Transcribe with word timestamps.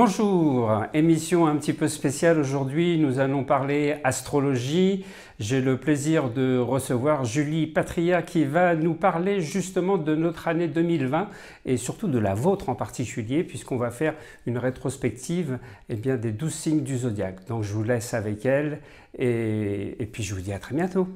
Bonjour, 0.00 0.84
émission 0.94 1.48
un 1.48 1.56
petit 1.56 1.72
peu 1.72 1.88
spéciale 1.88 2.38
aujourd'hui. 2.38 2.98
Nous 2.98 3.18
allons 3.18 3.42
parler 3.42 3.96
astrologie. 4.04 5.04
J'ai 5.40 5.60
le 5.60 5.76
plaisir 5.76 6.30
de 6.30 6.56
recevoir 6.56 7.24
Julie 7.24 7.66
Patria 7.66 8.22
qui 8.22 8.44
va 8.44 8.76
nous 8.76 8.94
parler 8.94 9.40
justement 9.40 9.98
de 9.98 10.14
notre 10.14 10.46
année 10.46 10.68
2020 10.68 11.28
et 11.66 11.76
surtout 11.76 12.06
de 12.06 12.20
la 12.20 12.34
vôtre 12.34 12.68
en 12.68 12.76
particulier 12.76 13.42
puisqu'on 13.42 13.76
va 13.76 13.90
faire 13.90 14.14
une 14.46 14.56
rétrospective 14.56 15.58
eh 15.88 15.96
des 15.96 16.30
12 16.30 16.54
signes 16.54 16.84
du 16.84 16.98
zodiaque. 16.98 17.44
Donc 17.48 17.64
je 17.64 17.72
vous 17.72 17.82
laisse 17.82 18.14
avec 18.14 18.46
elle 18.46 18.78
et 19.18 20.08
puis 20.12 20.22
je 20.22 20.32
vous 20.32 20.40
dis 20.40 20.52
à 20.52 20.60
très 20.60 20.76
bientôt. 20.76 21.08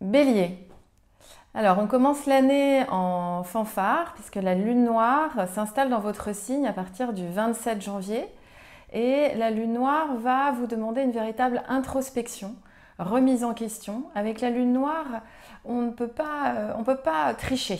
Bélier. 0.00 0.64
Alors, 1.56 1.78
on 1.78 1.86
commence 1.86 2.26
l'année 2.26 2.84
en 2.90 3.44
fanfare, 3.44 4.12
puisque 4.14 4.34
la 4.34 4.56
lune 4.56 4.84
noire 4.84 5.46
s'installe 5.54 5.88
dans 5.88 6.00
votre 6.00 6.34
signe 6.34 6.66
à 6.66 6.72
partir 6.72 7.12
du 7.12 7.28
27 7.28 7.80
janvier. 7.80 8.26
Et 8.92 9.32
la 9.36 9.50
lune 9.50 9.74
noire 9.74 10.16
va 10.16 10.50
vous 10.50 10.66
demander 10.66 11.02
une 11.02 11.12
véritable 11.12 11.62
introspection, 11.68 12.56
remise 12.98 13.44
en 13.44 13.54
question. 13.54 14.02
Avec 14.16 14.40
la 14.40 14.50
lune 14.50 14.72
noire, 14.72 15.22
on 15.64 15.82
ne 15.82 15.90
peut 15.90 16.08
pas, 16.08 16.54
euh, 16.56 17.34
tricher. 17.38 17.78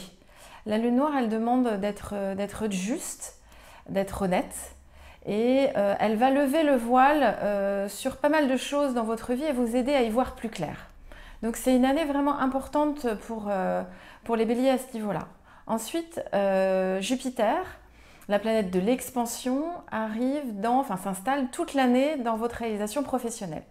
La 0.67 0.79
lune 0.79 0.95
noire, 0.95 1.17
elle 1.19 1.29
demande 1.29 1.81
d'être 1.81 2.71
juste, 2.71 3.41
d'être 3.89 4.23
honnête. 4.23 4.77
Et 5.27 5.69
euh, 5.77 5.97
elle 5.99 6.17
va 6.17 6.31
lever 6.31 6.63
le 6.63 6.77
voile 6.77 7.23
euh, 7.43 7.89
sur 7.89 8.19
pas 8.19 8.29
mal 8.29 8.47
de 8.47 8.57
choses 8.57 8.95
dans 8.95 9.05
votre 9.05 9.33
vie 9.33 9.45
et 9.45 9.53
vous 9.53 9.75
aider 9.75 9.95
à 9.95 10.03
y 10.03 10.11
voir 10.11 10.37
plus 10.37 10.49
clair. 10.49 10.94
Donc 11.45 11.57
c'est 11.57 11.77
une 11.77 11.85
année 11.85 12.07
vraiment 12.07 12.39
importante 12.39 13.07
pour, 13.27 13.49
euh, 13.51 13.83
les 14.35 14.47
béliers 14.47 14.71
à 14.71 14.79
ce 14.79 14.95
niveau-là. 14.95 15.29
Ensuite, 15.67 16.25
euh, 16.33 17.03
Jupiter, 17.03 17.59
la 18.29 18.39
planète 18.39 18.71
de 18.71 18.81
l'expansion, 18.81 19.67
arrive 19.91 20.59
dans, 20.59 20.79
enfin 20.79 20.97
s'installe 20.97 21.51
toute 21.51 21.75
l'année 21.75 22.17
dans 22.17 22.39
votre 22.39 22.57
réalisation 22.57 23.03
professionnelle. 23.03 23.65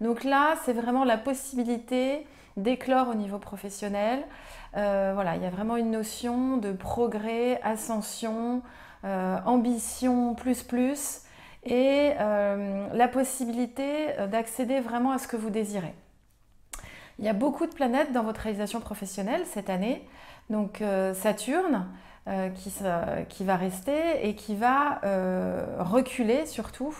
Donc 0.00 0.22
là, 0.22 0.54
c'est 0.64 0.72
vraiment 0.72 1.02
la 1.02 1.18
possibilité 1.18 2.24
d'éclore 2.56 3.08
au 3.08 3.14
niveau 3.14 3.38
professionnel. 3.38 4.22
Euh, 4.76 5.10
voilà, 5.12 5.34
il 5.34 5.42
y 5.42 5.46
a 5.46 5.50
vraiment 5.50 5.76
une 5.76 5.90
notion 5.90 6.58
de 6.58 6.70
progrès, 6.70 7.60
ascension, 7.64 8.62
ambition 9.02 10.34
plus 10.34 10.62
plus, 10.62 11.22
et 11.64 12.12
la 12.18 13.08
possibilité 13.08 14.14
d'accéder 14.30 14.78
vraiment 14.78 15.10
à 15.10 15.18
ce 15.18 15.26
que 15.26 15.36
vous 15.36 15.50
désirez. 15.50 15.94
Il 17.20 17.26
y 17.26 17.28
a 17.28 17.34
beaucoup 17.34 17.66
de 17.66 17.72
planètes 17.74 18.12
dans 18.12 18.22
votre 18.22 18.40
réalisation 18.40 18.80
professionnelle 18.80 19.42
cette 19.44 19.68
année. 19.68 20.08
Donc 20.48 20.80
euh, 20.80 21.12
Saturne 21.12 21.86
euh, 22.28 22.48
qui, 22.48 23.44
va 23.44 23.56
rester 23.56 24.26
et 24.26 24.34
qui 24.34 24.56
va 24.56 25.00
euh, 25.04 25.62
reculer 25.78 26.46
surtout 26.46 26.94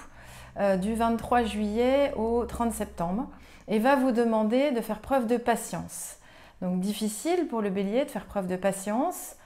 du 0.79 0.95
23 0.95 1.45
juillet 1.45 2.13
au 2.17 2.45
30 2.45 2.73
septembre 2.73 3.29
et 3.69 3.79
va 3.79 3.97
vous 3.97 4.11
demander 4.11 4.73
de 4.73 4.81
faire 4.83 4.99
preuve 4.99 5.27
de 5.27 5.39
patience. 5.39 6.17
Donc 6.61 6.81
difficile 6.81 7.47
pour 7.47 7.63
le 7.63 7.71
bélier 7.71 8.05
de 8.05 8.11
faire 8.11 8.27
preuve 8.27 8.47
de 8.47 8.57
patience, 8.57 9.37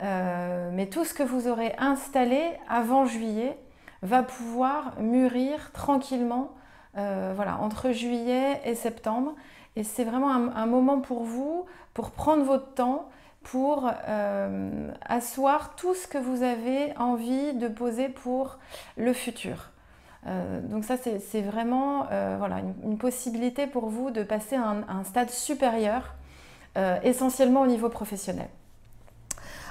mais 0.00 0.88
tout 0.90 1.04
ce 1.04 1.14
que 1.14 1.22
vous 1.22 1.46
aurez 1.46 1.74
installé 1.78 2.40
avant 2.68 3.04
juillet 3.04 3.56
va 4.02 4.24
pouvoir 4.24 4.98
mûrir 4.98 5.70
tranquillement 5.72 6.50
voilà, 6.94 7.58
entre 7.60 7.92
juillet 7.92 8.60
et 8.64 8.74
septembre 8.74 9.34
et 9.76 9.82
c'est 9.82 10.04
vraiment 10.04 10.30
un, 10.32 10.66
moment 10.66 11.00
pour 11.00 11.24
vous, 11.24 11.66
pour 11.94 12.12
prendre 12.12 12.44
votre 12.44 12.74
temps, 12.74 13.08
pour 13.42 13.90
euh, 14.08 14.90
asseoir 15.04 15.74
tout 15.74 15.94
ce 15.94 16.06
que 16.06 16.18
vous 16.18 16.42
avez 16.42 16.96
envie 16.96 17.52
de 17.54 17.68
poser 17.68 18.08
pour 18.08 18.58
le 18.96 19.12
futur. 19.12 19.70
Euh, 20.26 20.60
donc 20.60 20.84
ça, 20.84 20.96
c'est 20.96 21.42
vraiment 21.42 22.06
euh, 22.10 22.36
voilà, 22.38 22.60
une, 22.84 22.96
possibilité 22.96 23.66
pour 23.66 23.88
vous 23.88 24.10
de 24.10 24.22
passer 24.22 24.56
à 24.56 24.76
un, 24.88 25.04
stade 25.04 25.30
supérieur, 25.30 26.14
essentiellement 27.04 27.60
au 27.60 27.66
niveau 27.66 27.88
professionnel. 27.88 28.48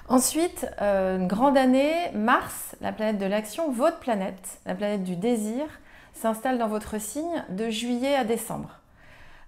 Ensuite, 0.08 0.66
une 0.80 1.28
grande 1.28 1.58
année, 1.58 1.94
Mars, 2.14 2.76
la 2.80 2.94
planète 2.94 3.18
de 3.18 3.26
l'action, 3.26 3.72
votre 3.72 4.00
planète, 4.00 4.60
la 4.66 4.76
planète 4.76 5.04
du 5.04 5.18
désir, 5.18 5.66
s'installe 6.14 6.58
dans 6.58 6.68
votre 6.68 7.02
signe 7.02 7.44
de 7.50 7.70
juillet 7.70 8.16
à 8.16 8.24
décembre. 8.24 8.83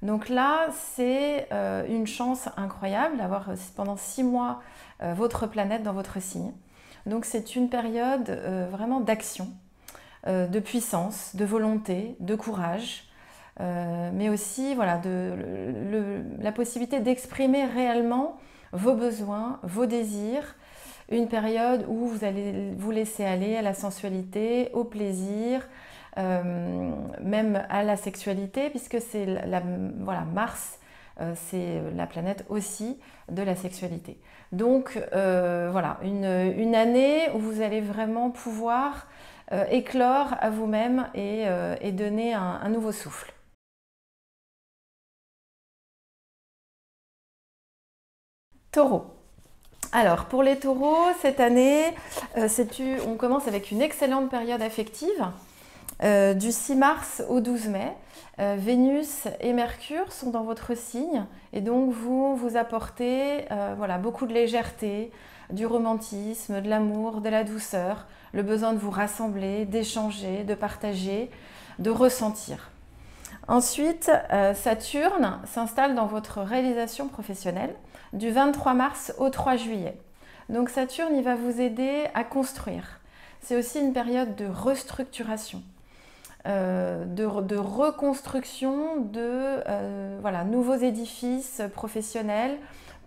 Donc 0.06 0.30
là, 0.30 0.68
c'est 0.94 1.48
euh, 1.52 1.84
une 1.90 2.06
chance 2.06 2.48
incroyable 2.58 3.18
d'avoir 3.18 3.50
euh, 3.50 3.56
pendant 3.76 3.98
six 3.98 4.24
mois 4.24 4.62
euh, 5.02 5.16
votre 5.16 5.48
planète 5.48 5.82
dans 5.82 5.94
votre 5.94 6.22
signe. 6.22 6.52
Donc 7.08 7.26
c'est 7.26 7.56
une 7.56 7.70
période 7.70 8.32
vraiment 8.72 9.00
d'action, 9.00 9.48
de 10.26 10.60
puissance, 10.60 11.36
de 11.36 11.46
volonté, 11.46 12.16
de 12.20 12.34
courage, 12.34 13.04
mais 13.60 14.28
aussi 14.30 14.74
voilà, 14.74 15.00
la 16.40 16.52
possibilité 16.52 17.02
d'exprimer 17.02 17.66
réellement 17.66 18.38
vos 18.72 18.96
besoins, 18.96 19.60
vos 19.62 19.86
désirs, 19.86 20.56
une 21.12 21.28
période 21.28 21.86
où 21.88 22.08
vous 22.08 22.26
allez 22.26 22.74
vous 22.76 22.90
laisser 22.90 23.24
aller 23.24 23.56
à 23.56 23.62
la 23.62 23.76
sensualité, 23.76 24.72
au 24.74 24.84
plaisir, 24.84 25.62
euh, 26.18 26.92
même 27.22 27.66
à 27.70 27.84
la 27.84 27.98
sexualité, 27.98 28.70
puisque 28.70 29.02
c'est 29.02 29.26
la, 29.26 29.62
voilà, 30.00 30.22
Mars, 30.22 30.80
euh, 31.20 31.34
c'est 31.36 31.81
la 31.94 32.08
planète 32.08 32.46
aussi 32.48 32.98
de 33.30 33.42
la 33.42 33.56
sexualité. 33.56 34.18
Donc 34.53 34.98
euh, 35.14 35.70
voilà, 35.72 35.98
une, 36.03 36.76
année 36.76 37.30
où 37.34 37.40
vous 37.40 37.62
allez 37.62 37.81
vraiment 37.81 38.30
pouvoir 38.31 39.08
éclore 39.70 40.36
à 40.40 40.50
vous-même 40.50 41.08
et, 41.14 41.46
donner 41.92 42.34
un, 42.34 42.68
nouveau 42.70 42.92
souffle. 42.92 43.34
Taureau. 48.72 49.06
Alors, 49.92 50.26
pour 50.26 50.44
les 50.44 50.58
taureaux, 50.58 51.08
cette 51.22 51.40
année, 51.40 51.94
on 52.36 53.16
commence 53.16 53.47
avec 53.47 53.72
une 53.72 53.82
excellente 53.82 54.30
période 54.30 54.62
affective. 54.62 55.26
Euh, 56.04 56.34
du 56.34 56.52
6 56.52 56.76
mars 56.76 57.24
au 57.30 57.40
12 57.40 57.68
mai, 57.68 57.96
euh, 58.40 58.56
Vénus 58.60 59.28
et 59.40 59.54
Mercure 59.54 60.12
sont 60.12 60.30
dans 60.30 60.44
votre 60.44 60.76
signe 60.76 61.26
et 61.54 61.62
donc 61.62 61.94
vous 61.94 62.36
vous 62.36 62.58
apportez 62.58 63.46
euh, 63.52 63.76
voilà, 63.78 63.98
beaucoup 63.98 64.26
de 64.26 64.34
légèreté, 64.34 65.12
du 65.52 65.66
romantisme, 65.66 66.60
de 66.60 66.70
l'amour, 66.70 67.22
de 67.22 67.30
la 67.30 67.46
douceur, 67.46 68.08
le 68.34 68.44
besoin 68.44 68.74
de 68.74 68.78
vous 68.78 68.90
rassembler, 68.90 69.66
d'échanger, 69.66 70.44
de 70.44 70.54
partager, 70.54 71.30
de 71.80 71.90
ressentir. 71.90 72.72
Ensuite, 73.48 74.12
Saturne 74.56 75.40
s'installe 75.46 75.94
dans 75.94 76.08
votre 76.08 76.41
réalisation 76.41 77.08
professionnelle 77.08 77.76
du 78.12 78.32
23 78.32 78.74
mars 78.74 79.14
au 79.20 79.30
3 79.30 79.56
juillet. 79.56 79.96
Donc 80.50 80.70
Saturne, 80.70 81.16
il 81.16 81.24
va 81.24 81.36
vous 81.36 81.62
aider 81.62 82.06
à 82.16 82.24
construire. 82.24 83.02
C'est 83.41 83.56
aussi 83.56 83.80
une 83.80 83.94
période 83.94 84.36
de 84.36 84.48
restructuration. 84.48 85.62
Euh, 86.47 87.06
de, 87.06 87.56
reconstruction 87.56 89.02
de 89.02 89.20
euh, 89.68 90.18
voilà, 90.22 90.44
nouveaux 90.44 90.76
édifices 90.76 91.64
professionnels, 91.74 92.58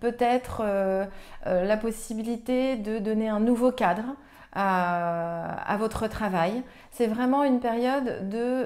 peut-être 0.01 0.61
euh, 0.65 1.05
la 1.45 1.77
possibilité 1.77 2.75
de 2.75 2.99
donner 2.99 3.29
un 3.29 3.39
nouveau 3.39 3.71
cadre 3.71 4.15
à, 4.53 5.77
votre 5.79 6.07
travail. 6.07 6.63
C'est 6.91 7.07
vraiment 7.07 7.45
une 7.45 7.61
période 7.61 8.27
de, 8.29 8.65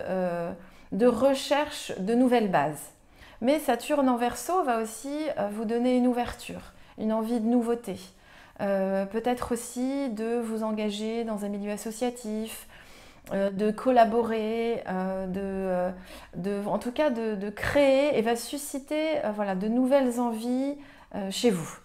de, 0.91 1.05
recherche 1.05 1.91
de 1.99 2.15
nouvelles 2.15 2.49
bases. 2.49 2.93
Mais 3.41 3.59
Saturne 3.59 4.09
en 4.09 4.17
verso 4.17 4.63
va 4.63 4.79
aussi 4.79 5.27
vous 5.51 5.65
donner 5.65 5.97
une 5.97 6.07
ouverture, 6.07 6.73
une 6.97 7.13
envie 7.13 7.39
de 7.39 7.45
nouveauté. 7.45 7.97
peut-être 8.57 9.51
aussi 9.51 10.09
de 10.09 10.39
vous 10.39 10.63
engager 10.63 11.25
dans 11.25 11.45
un 11.45 11.49
milieu 11.49 11.71
associatif, 11.71 12.67
euh, 13.31 13.51
de 13.51 13.71
collaborer, 13.71 14.83
euh, 14.89 15.93
euh, 16.35 16.65
en 16.65 16.77
tout 16.77 16.91
cas 16.91 17.09
de, 17.09 17.49
créer 17.51 18.17
et 18.17 18.21
va 18.21 18.35
susciter 18.35 19.21
voilà, 19.33 19.55
de 19.55 19.69
nouvelles 19.69 20.19
envies 20.19 20.75
chez 21.29 21.49
vous. 21.49 21.77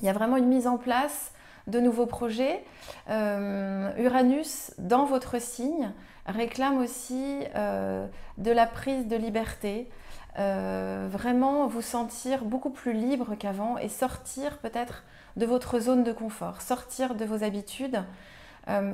Il 0.00 0.06
y 0.06 0.08
a 0.08 0.12
vraiment 0.12 0.36
une 0.36 0.46
mise 0.46 0.68
en 0.68 0.76
place 0.76 1.32
de 1.66 1.80
nouveaux 1.80 2.06
projets. 2.06 2.62
Uranus, 3.08 4.72
dans 4.78 5.06
votre 5.06 5.40
signe, 5.40 5.90
réclame 6.26 6.78
aussi 6.78 7.40
de 7.54 8.50
la 8.50 8.66
prise 8.66 9.08
de 9.08 9.16
liberté, 9.16 9.88
vraiment 10.36 11.66
vous 11.66 11.82
sentir 11.82 12.44
beaucoup 12.44 12.70
plus 12.70 12.92
libre 12.92 13.34
qu'avant 13.34 13.76
et 13.78 13.88
sortir 13.88 14.58
peut-être 14.58 15.02
de 15.36 15.46
votre 15.46 15.80
zone 15.80 16.04
de 16.04 16.12
confort, 16.12 16.62
sortir 16.62 17.14
de 17.16 17.24
vos 17.24 17.42
habitudes, 17.42 18.04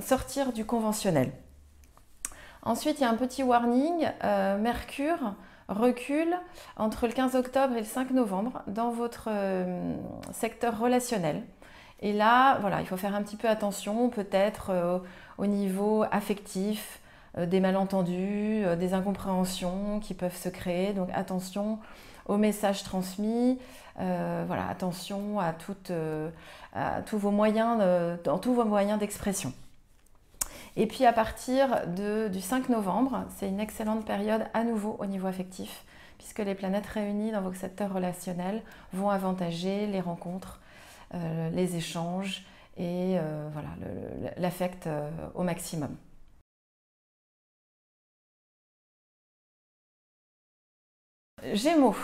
sortir 0.00 0.52
du 0.52 0.64
conventionnel. 0.64 1.32
Ensuite, 2.62 2.98
il 2.98 3.02
y 3.02 3.04
a 3.04 3.10
un 3.10 3.16
petit 3.16 3.42
warning. 3.42 4.10
Euh, 4.22 4.58
Mercure 4.58 5.34
recule 5.68 6.36
entre 6.76 7.06
le 7.06 7.12
15 7.12 7.36
octobre 7.36 7.74
et 7.74 7.80
le 7.80 7.86
5 7.86 8.10
novembre 8.10 8.62
dans 8.66 8.90
votre 8.90 9.28
euh, 9.30 9.94
secteur 10.32 10.78
relationnel. 10.78 11.42
Et 12.00 12.12
là, 12.12 12.58
voilà, 12.60 12.80
il 12.80 12.86
faut 12.86 12.96
faire 12.96 13.14
un 13.14 13.22
petit 13.22 13.36
peu 13.36 13.48
attention, 13.48 14.08
peut-être 14.10 14.70
euh, 14.70 14.98
au 15.38 15.46
niveau 15.46 16.04
affectif, 16.10 16.98
des 17.38 17.60
malentendus, 17.60 18.64
des 18.76 18.92
incompréhensions 18.92 20.00
qui 20.00 20.14
peuvent 20.14 20.36
se 20.36 20.48
créer. 20.48 20.92
Donc 20.92 21.08
attention 21.14 21.78
aux 22.26 22.36
messages 22.36 22.82
transmis, 22.82 23.56
voilà, 23.96 24.66
attention 24.68 25.38
à, 25.38 25.54
à 26.74 27.02
tous 27.02 27.18
vos 27.18 27.30
moyens, 27.30 27.80
dans 28.24 28.38
tous 28.38 28.52
vos 28.52 28.64
moyens 28.64 28.98
d'expression. 28.98 29.52
Et 30.76 30.86
puis 30.86 31.04
à 31.04 31.12
partir 31.12 31.86
du 31.88 32.40
5 32.40 32.68
novembre, 32.68 33.24
c'est 33.36 33.48
une 33.48 33.60
excellente 33.60 34.04
période 34.04 34.46
à 34.54 34.64
nouveau 34.64 34.96
au 34.98 35.06
niveau 35.06 35.26
affectif, 35.26 35.84
puisque 36.18 36.38
les 36.38 36.54
planètes 36.54 36.86
réunies 36.86 37.32
dans 37.32 37.42
vos 37.42 37.52
secteurs 37.52 37.92
relationnels 37.92 38.62
vont 38.92 39.10
avantager 39.10 39.86
les 39.86 40.00
rencontres, 40.00 40.60
euh, 41.14 41.50
les 41.50 41.76
échanges 41.76 42.44
et 42.76 43.18
euh, 43.18 43.48
voilà, 43.52 43.70
l'affect 44.36 44.86
euh, 44.86 45.10
au 45.34 45.42
maximum. 45.42 45.96
Gémeaux. 51.52 51.96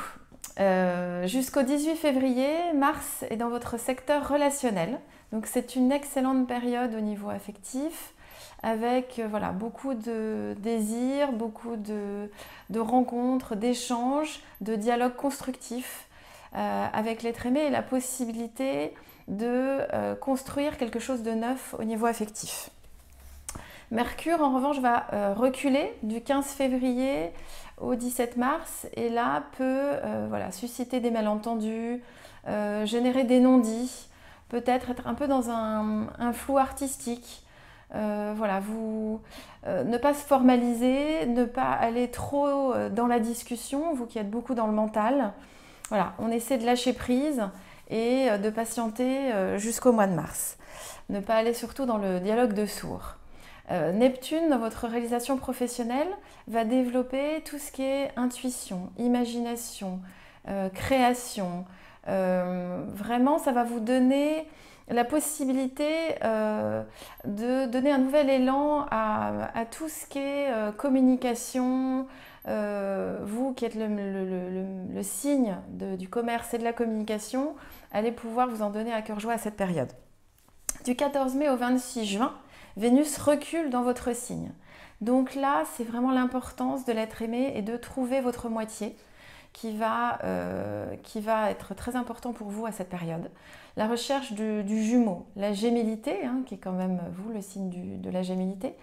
Jusqu'au 1.27 1.63
18 1.63 1.97
février, 1.97 2.73
Mars 2.75 3.25
est 3.31 3.37
dans 3.37 3.51
votre 3.51 3.79
secteur 3.79 4.29
relationnel. 4.29 4.99
Donc 5.31 5.47
c'est 5.47 5.77
une 5.77 5.93
excellente 5.93 6.49
période 6.49 6.95
au 6.95 7.01
niveau 7.01 7.29
affectif 7.29 8.15
avec 8.63 9.21
voilà, 9.31 9.53
beaucoup 9.53 9.95
de 9.95 10.57
désirs, 10.59 11.33
beaucoup 11.33 11.77
de, 11.77 12.29
rencontres, 12.79 13.55
d'échanges, 13.55 14.41
de 14.61 14.75
dialogues 14.77 15.17
constructifs 15.17 16.07
euh, 16.55 16.87
avec 16.93 17.23
l'être 17.23 17.45
aimé 17.47 17.61
et 17.61 17.71
la 17.71 17.83
possibilité 17.83 18.95
de 19.29 19.81
euh, 19.93 20.15
construire 20.15 20.79
quelque 20.79 20.99
chose 20.99 21.23
de 21.23 21.33
neuf 21.33 21.75
au 21.79 21.85
niveau 21.85 22.07
affectif. 22.07 22.71
Mercure, 23.91 24.41
en 24.41 24.55
revanche, 24.55 24.79
va 24.81 25.07
euh, 25.13 25.35
reculer 25.35 25.95
du 26.03 26.21
15 26.21 26.47
février 26.47 27.31
au 27.79 27.95
17 27.95 28.37
mars 28.37 28.87
et 28.95 29.11
là 29.11 29.45
peut 29.59 29.93
voilà, 30.29 30.51
susciter 30.51 30.99
des 31.01 31.11
malentendus, 31.11 32.01
générer 32.85 33.25
des 33.25 33.39
non-dits, 33.39 34.09
peut-être 34.49 34.91
être 34.91 35.07
un 35.07 35.13
peu 35.13 35.29
dans 35.29 35.51
un, 35.51 36.33
flou 36.33 36.57
artistique. 36.57 37.46
Voilà, 37.93 38.61
vous 38.61 39.21
ne 39.67 39.97
pas 39.99 40.13
se 40.15 40.25
formaliser, 40.25 41.27
ne 41.27 41.45
pas 41.45 41.71
aller 41.71 42.11
trop 42.11 42.75
dans 42.91 43.07
la 43.07 43.21
discussion, 43.21 43.95
vous 43.95 44.07
qui 44.07 44.19
êtes 44.19 44.31
beaucoup 44.31 44.55
dans 44.55 44.67
le 44.67 44.73
mental. 44.73 45.33
Voilà, 45.89 46.15
on 46.19 46.31
essaie 46.31 46.59
de 46.59 46.67
lâcher 46.67 46.93
prise 46.93 47.43
et 47.89 48.29
euh, 48.29 48.39
de 48.39 48.51
patienter 48.51 49.33
euh, 49.33 49.59
jusqu'au 49.59 49.93
mois 49.93 50.07
de 50.07 50.15
mars. 50.15 50.59
Ne 51.09 51.21
pas 51.21 51.37
aller 51.37 51.55
surtout 51.55 51.87
dans 51.87 51.99
le 51.99 52.19
dialogue 52.19 52.53
de 52.53 52.67
sourds. 52.67 53.17
Euh, 53.71 53.93
Neptune, 53.93 54.49
dans 54.51 54.59
votre 54.59 54.87
réalisation 54.89 55.37
professionnelle, 55.37 56.09
va 56.49 56.65
développer 56.65 57.43
tout 57.45 57.59
ce 57.59 57.71
qui 57.71 57.83
est 57.83 58.11
intuition, 58.17 58.91
imagination, 58.99 60.01
création. 60.75 61.65
vraiment, 62.07 63.39
ça 63.39 63.51
va 63.51 63.65
vous 63.65 63.81
donner 63.81 64.47
la 64.89 65.05
possibilité 65.05 66.15
de 66.23 67.67
donner 67.67 67.91
un 67.91 67.99
nouvel 67.99 68.31
élan 68.31 68.87
à, 68.91 69.65
tout 69.71 69.89
ce 69.89 70.07
qui 70.07 70.19
est 70.19 70.77
communication, 70.77 72.07
euh, 72.49 73.19
vous 73.25 73.53
qui 73.55 73.65
êtes 73.65 73.75
le, 73.77 75.03
signe 75.03 75.57
du 75.71 76.09
commerce 76.09 76.55
et 76.55 76.59
de 76.59 76.65
la 76.65 76.73
communication, 76.73 77.57
allez 77.93 78.13
pouvoir 78.13 78.49
vous 78.49 78.63
en 78.63 78.71
donner 78.71 78.93
à 78.93 79.03
cœur 79.03 79.19
joie 79.19 79.33
à 79.33 79.39
cette 79.39 79.57
période. 79.57 79.91
Du 80.85 80.95
14 80.95 81.35
mai 81.35 81.49
au 81.49 81.57
26 81.57 82.05
juin, 82.05 82.35
Vénus 82.77 83.19
recule 83.19 83.71
dans 83.71 83.83
votre 83.83 84.15
signe. 84.15 84.53
Donc 85.01 85.35
là, 85.35 85.65
c'est 85.75 85.85
vraiment 85.85 86.13
l'importance 86.13 86.85
de 86.85 86.93
l'être 86.93 87.21
aimé 87.21 87.53
et 87.57 87.63
de 87.63 87.77
trouver 87.77 88.21
votre 88.21 88.49
moitié 88.49 88.97
qui 89.57 89.75
va, 89.75 90.19
euh, 90.23 90.95
qui 91.03 91.21
va 91.21 91.51
être 91.51 91.75
très 91.75 91.97
important 91.97 92.33
pour 92.33 92.49
vous 92.49 92.67
à 92.67 92.73
cette 92.73 92.91
période. 92.91 93.31
La 93.77 93.89
recherche 93.89 94.33
du, 94.33 94.85
jumeau, 94.85 95.27
la 95.35 95.55
gémilité, 95.55 96.25
hein, 96.25 96.43
qui 96.45 96.55
est 96.55 96.59
quand 96.59 96.73
même 96.73 97.01
vous 97.17 97.33
le 97.33 97.41
signe 97.41 98.01
de 98.01 98.11
la 98.11 98.23
gémilité. 98.23 98.75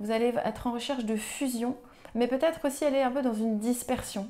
Vous 0.00 0.10
allez 0.10 0.34
être 0.44 0.66
en 0.66 0.72
recherche 0.72 1.04
de 1.04 1.16
fusion 1.16 1.76
mais 2.16 2.26
peut-être 2.26 2.64
aussi 2.66 2.84
est 2.84 3.02
un 3.02 3.10
peu 3.10 3.22
dans 3.22 3.34
une 3.34 3.58
dispersion. 3.58 4.26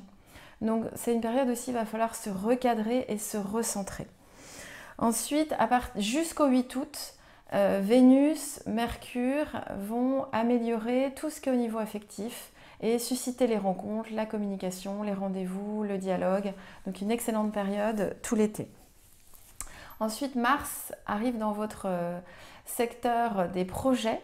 Donc 0.61 0.85
c'est 0.95 1.13
une 1.13 1.21
période 1.21 1.49
aussi, 1.49 1.71
il 1.71 1.73
va 1.73 1.85
falloir 1.85 2.15
se 2.15 2.29
recadrer 2.29 3.05
et 3.07 3.17
se 3.17 3.37
recentrer. 3.37 4.07
Ensuite, 4.97 5.55
jusqu'au 5.95 6.47
8 6.47 6.75
août, 6.75 7.13
euh, 7.53 7.79
Vénus, 7.81 8.61
Mercure 8.65 9.61
vont 9.87 10.25
améliorer 10.33 11.13
tout 11.15 11.29
ce 11.29 11.39
qui 11.39 11.49
est 11.49 11.51
au 11.51 11.55
niveau 11.55 11.77
affectif 11.77 12.51
et 12.81 12.99
susciter 12.99 13.47
les 13.47 13.57
rencontres, 13.57 14.09
la 14.13 14.25
communication, 14.25 15.03
les 15.03 15.13
rendez-vous, 15.13 15.83
le 15.83 15.97
dialogue. 15.97 16.53
Donc 16.85 17.01
une 17.01 17.11
excellente 17.11 17.51
période 17.51 18.15
tout 18.21 18.35
l'été. 18.35 18.67
Ensuite, 19.99 20.35
Mars 20.35 20.93
arrive 21.07 21.37
dans 21.37 21.53
votre 21.53 21.87
euh, 21.87 22.19
secteur 22.65 23.49
des 23.49 23.65
projets 23.65 24.21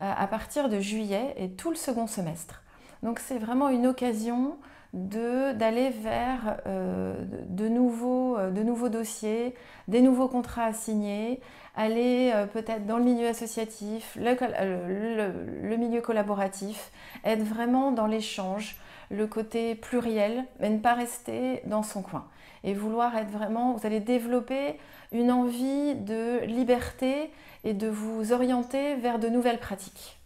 euh, 0.00 0.12
à 0.16 0.26
partir 0.26 0.68
de 0.68 0.80
juillet 0.80 1.34
et 1.36 1.50
tout 1.50 1.70
le 1.70 1.76
second 1.76 2.06
semestre. 2.06 2.62
Donc 3.02 3.18
c'est 3.18 3.38
vraiment 3.38 3.68
une 3.68 3.86
occasion 3.86 4.56
d'aller 4.92 5.90
vers 5.90 6.58
euh, 6.66 7.14
de, 7.48 7.68
nouveaux, 7.68 8.38
de, 8.38 8.62
nouveaux, 8.62 8.88
dossiers, 8.88 9.54
des 9.88 10.00
nouveaux 10.00 10.26
contrats 10.26 10.64
à 10.64 10.72
signer, 10.72 11.40
aller 11.80 12.30
euh, 12.34 12.46
peut-être 12.46 12.86
dans 12.86 12.98
le 12.98 13.04
milieu 13.04 13.28
associatif, 13.28 14.16
le, 14.16 15.76
milieu 15.76 16.00
collaboratif, 16.00 16.92
être 17.24 17.42
vraiment 17.42 17.90
dans 17.90 18.06
l'échange, 18.06 18.76
le 19.10 19.26
côté 19.26 19.74
pluriel, 19.74 20.44
mais 20.60 20.68
ne 20.70 20.78
pas 20.78 20.94
rester 20.94 21.62
dans 21.64 21.82
son 21.82 22.02
coin. 22.02 22.26
Et 22.64 22.74
vouloir 22.74 23.16
être 23.16 23.30
vraiment, 23.30 23.72
vous 23.72 23.86
allez 23.86 24.00
développer 24.00 24.78
une 25.12 25.32
envie 25.32 25.94
de 25.94 26.44
liberté 26.44 27.30
et 27.64 27.72
de 27.72 27.88
vous 27.88 28.32
orienter 28.32 28.96
vers 28.96 29.18
de 29.18 29.28
nouvelles 29.28 29.58
pratiques. 29.58 30.18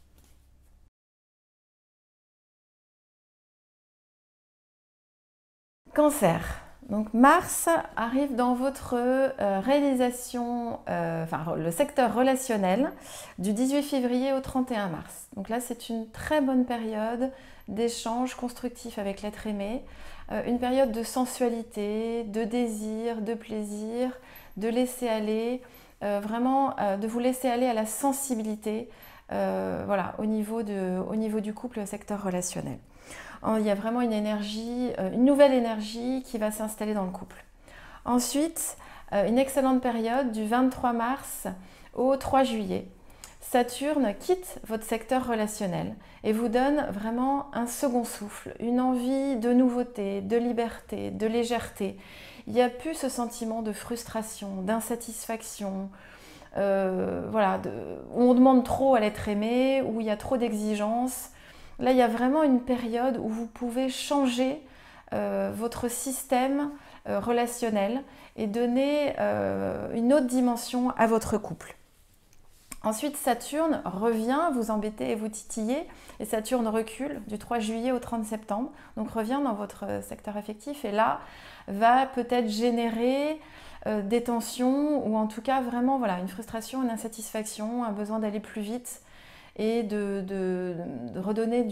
Cancer. 5.94 6.63
Donc 6.90 7.14
Mars 7.14 7.68
arrive 7.96 8.36
dans 8.36 8.54
votre 8.54 8.94
euh, 8.94 9.60
réalisation, 9.60 10.80
euh, 10.88 11.24
enfin 11.24 11.54
le 11.56 11.70
secteur 11.70 12.14
relationnel 12.14 12.92
du 13.38 13.54
18 13.54 13.82
février 13.82 14.34
au 14.34 14.40
31 14.40 14.88
mars. 14.88 15.28
Donc 15.34 15.48
là 15.48 15.60
c'est 15.60 15.88
une 15.88 16.10
très 16.10 16.42
bonne 16.42 16.66
période 16.66 17.30
d'échange 17.68 18.34
constructif 18.34 18.98
avec 18.98 19.22
l'être 19.22 19.46
aimé, 19.46 19.82
euh, 20.30 20.42
une 20.46 20.58
période 20.58 20.92
de 20.92 21.02
sensualité, 21.02 22.24
de 22.24 22.44
désir, 22.44 23.22
de 23.22 23.32
plaisir, 23.32 24.10
de 24.58 24.68
laisser 24.68 25.08
aller, 25.08 25.62
vraiment 26.02 26.76
de 27.00 27.06
vous 27.06 27.18
laisser 27.18 27.48
aller 27.48 27.64
à 27.64 27.72
la 27.72 27.86
sensibilité 27.86 28.90
voilà, 29.30 30.14
au 30.18 30.26
niveau, 30.26 30.62
de, 30.62 30.98
au 31.08 31.16
niveau 31.16 31.40
du 31.40 31.54
couple, 31.54 31.80
le 31.80 31.86
secteur 31.86 32.22
relationnel. 32.22 32.78
Oh, 33.46 33.56
il 33.58 33.66
y 33.66 33.70
a 33.70 33.74
vraiment 33.74 34.00
une 34.00 34.12
énergie, 34.12 34.90
euh, 34.98 35.12
une 35.12 35.26
nouvelle 35.26 35.52
énergie 35.52 36.22
qui 36.24 36.38
va 36.38 36.50
s'installer 36.50 36.94
dans 36.94 37.04
le 37.04 37.10
couple. 37.10 37.44
Ensuite, 38.06 38.78
euh, 39.12 39.28
une 39.28 39.38
excellente 39.38 39.82
période 39.82 40.32
du 40.32 40.46
23 40.46 40.94
mars 40.94 41.46
au 41.92 42.16
3 42.16 42.44
juillet. 42.44 42.88
Saturne 43.42 44.14
quitte 44.18 44.60
votre 44.66 44.84
secteur 44.84 45.26
relationnel 45.28 45.94
et 46.24 46.32
vous 46.32 46.48
donne 46.48 46.86
vraiment 46.90 47.54
un 47.54 47.66
second 47.66 48.04
souffle, 48.04 48.54
une 48.60 48.80
envie 48.80 49.36
de 49.36 49.52
nouveauté, 49.52 50.22
de 50.22 50.38
liberté, 50.38 51.10
de 51.10 51.26
légèreté. 51.26 51.98
Il 52.46 52.54
n'y 52.54 52.62
a 52.62 52.70
plus 52.70 52.94
ce 52.94 53.10
sentiment 53.10 53.60
de 53.60 53.72
frustration, 53.72 54.62
d'insatisfaction, 54.62 55.90
euh, 56.56 57.28
voilà, 57.30 57.60
où 58.14 58.22
on 58.22 58.34
demande 58.34 58.64
trop 58.64 58.94
à 58.94 59.00
l'être 59.00 59.28
aimé, 59.28 59.82
où 59.82 60.00
il 60.00 60.06
y 60.06 60.10
a 60.10 60.16
trop 60.16 60.38
d'exigences. 60.38 61.30
Là, 61.78 61.90
il 61.90 61.96
y 61.96 62.02
a 62.02 62.08
vraiment 62.08 62.42
une 62.42 62.60
période 62.60 63.18
où 63.18 63.28
vous 63.28 63.46
pouvez 63.46 63.88
changer 63.88 64.60
euh, 65.12 65.52
votre 65.54 65.88
système 65.88 66.70
euh, 67.08 67.20
relationnel 67.20 68.02
et 68.36 68.46
donner 68.46 69.14
euh, 69.18 69.92
une 69.94 70.12
autre 70.12 70.26
dimension 70.26 70.90
à 70.90 71.06
votre 71.06 71.36
couple. 71.38 71.76
Ensuite, 72.82 73.16
Saturne 73.16 73.80
revient 73.84 74.50
vous 74.54 74.70
embêter 74.70 75.10
et 75.10 75.14
vous 75.14 75.28
titiller. 75.28 75.86
Et 76.20 76.24
Saturne 76.24 76.66
recule 76.68 77.22
du 77.26 77.38
3 77.38 77.58
juillet 77.58 77.92
au 77.92 77.98
30 77.98 78.24
septembre. 78.24 78.70
Donc 78.96 79.10
revient 79.10 79.40
dans 79.42 79.54
votre 79.54 79.84
secteur 80.02 80.36
affectif 80.36 80.84
et 80.84 80.92
là 80.92 81.20
va 81.66 82.06
peut-être 82.06 82.48
générer 82.48 83.40
des 83.86 84.22
tensions 84.22 85.06
ou 85.06 85.16
en 85.16 85.26
tout 85.26 85.40
cas 85.40 85.62
vraiment 85.62 85.98
voilà, 85.98 86.18
une 86.18 86.28
frustration, 86.28 86.82
une 86.82 86.90
insatisfaction, 86.90 87.84
un 87.84 87.92
besoin 87.92 88.18
d'aller 88.18 88.40
plus 88.40 88.60
vite 88.60 89.00
et 89.56 89.82
de, 89.82 90.76
redonner 91.16 91.66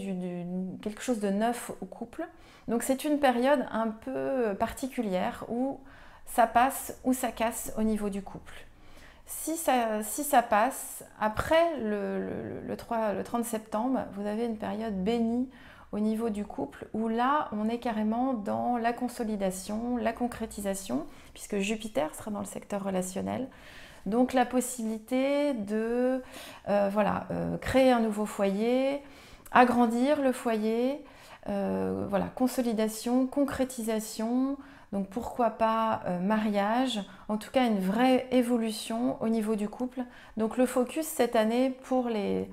quelque 0.81 1.01
chose 1.01 1.19
de 1.19 1.29
neuf 1.29 1.71
au 1.81 1.85
couple. 1.85 2.27
Donc 2.67 2.83
c'est 2.83 3.03
une 3.03 3.19
période 3.19 3.65
un 3.71 3.89
peu 3.89 4.55
particulière 4.57 5.45
où 5.49 5.79
ça 6.25 6.47
passe 6.47 6.97
ou 7.03 7.13
ça 7.13 7.31
casse 7.31 7.73
au 7.77 7.83
niveau 7.83 8.09
du 8.09 8.21
couple. 8.21 8.53
Si 9.25 9.55
ça, 9.55 10.03
si 10.03 10.25
passe, 10.49 11.03
après 11.19 11.77
le, 11.79 12.61
le, 12.67 12.77
3, 12.77 13.13
le 13.13 13.23
30 13.23 13.45
septembre, 13.45 14.01
vous 14.13 14.25
avez 14.25 14.45
une 14.45 14.57
période 14.57 15.03
bénie 15.03 15.49
au 15.93 15.99
niveau 15.99 16.29
du 16.29 16.43
couple 16.43 16.87
où 16.93 17.07
là, 17.07 17.49
on 17.51 17.69
est 17.69 17.77
carrément 17.77 18.33
dans 18.33 18.77
la 18.77 18.93
consolidation, 18.93 19.95
la 19.95 20.11
concrétisation, 20.11 21.05
puisque 21.33 21.59
Jupiter 21.59 22.13
sera 22.15 22.31
dans 22.31 22.39
le 22.39 22.45
secteur 22.45 22.83
relationnel. 22.83 23.47
Donc 24.05 24.33
la 24.33 24.45
possibilité 24.45 25.53
de 25.53 26.21
euh, 26.69 26.89
voilà, 26.91 27.27
euh, 27.31 27.57
créer 27.57 27.91
un 27.91 27.99
nouveau 27.99 28.25
foyer, 28.25 29.01
agrandir 29.51 30.21
le 30.21 30.31
foyer, 30.31 31.03
euh, 31.49 32.05
voilà, 32.09 32.25
consolidation, 32.35 33.27
concrétisation, 33.27 34.57
donc 34.91 35.07
pourquoi 35.09 35.49
pas 35.49 36.03
mariage, 36.21 37.01
en 37.27 37.37
tout 37.37 37.49
cas 37.49 37.65
une 37.65 37.79
vraie 37.79 38.27
évolution 38.31 39.17
au 39.23 39.29
niveau 39.29 39.55
du 39.55 39.67
couple. 39.67 40.03
Donc 40.37 40.57
le 40.57 40.67
focus 40.67 41.07
cette 41.07 41.35
année 41.35 41.71
pour 41.71 42.09
les, 42.09 42.47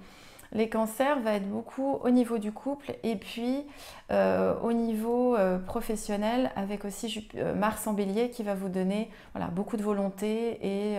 les 0.52 0.68
cancers 0.68 1.20
va 1.20 1.34
être 1.34 1.48
beaucoup 1.48 1.98
au 2.02 2.10
niveau 2.10 2.38
du 2.38 2.52
couple 2.52 2.96
et 3.02 3.16
puis 3.16 3.66
euh, 4.10 4.58
au 4.60 4.72
niveau 4.72 5.36
euh, 5.36 5.58
professionnel 5.58 6.50
avec 6.56 6.84
aussi 6.84 7.28
euh, 7.36 7.54
Mars 7.54 7.86
en 7.86 7.92
bélier 7.92 8.30
qui 8.30 8.42
va 8.42 8.54
vous 8.54 8.68
donner 8.68 9.10
beaucoup 9.52 9.76
de 9.76 9.82
volonté 9.82 10.58
et 10.66 10.98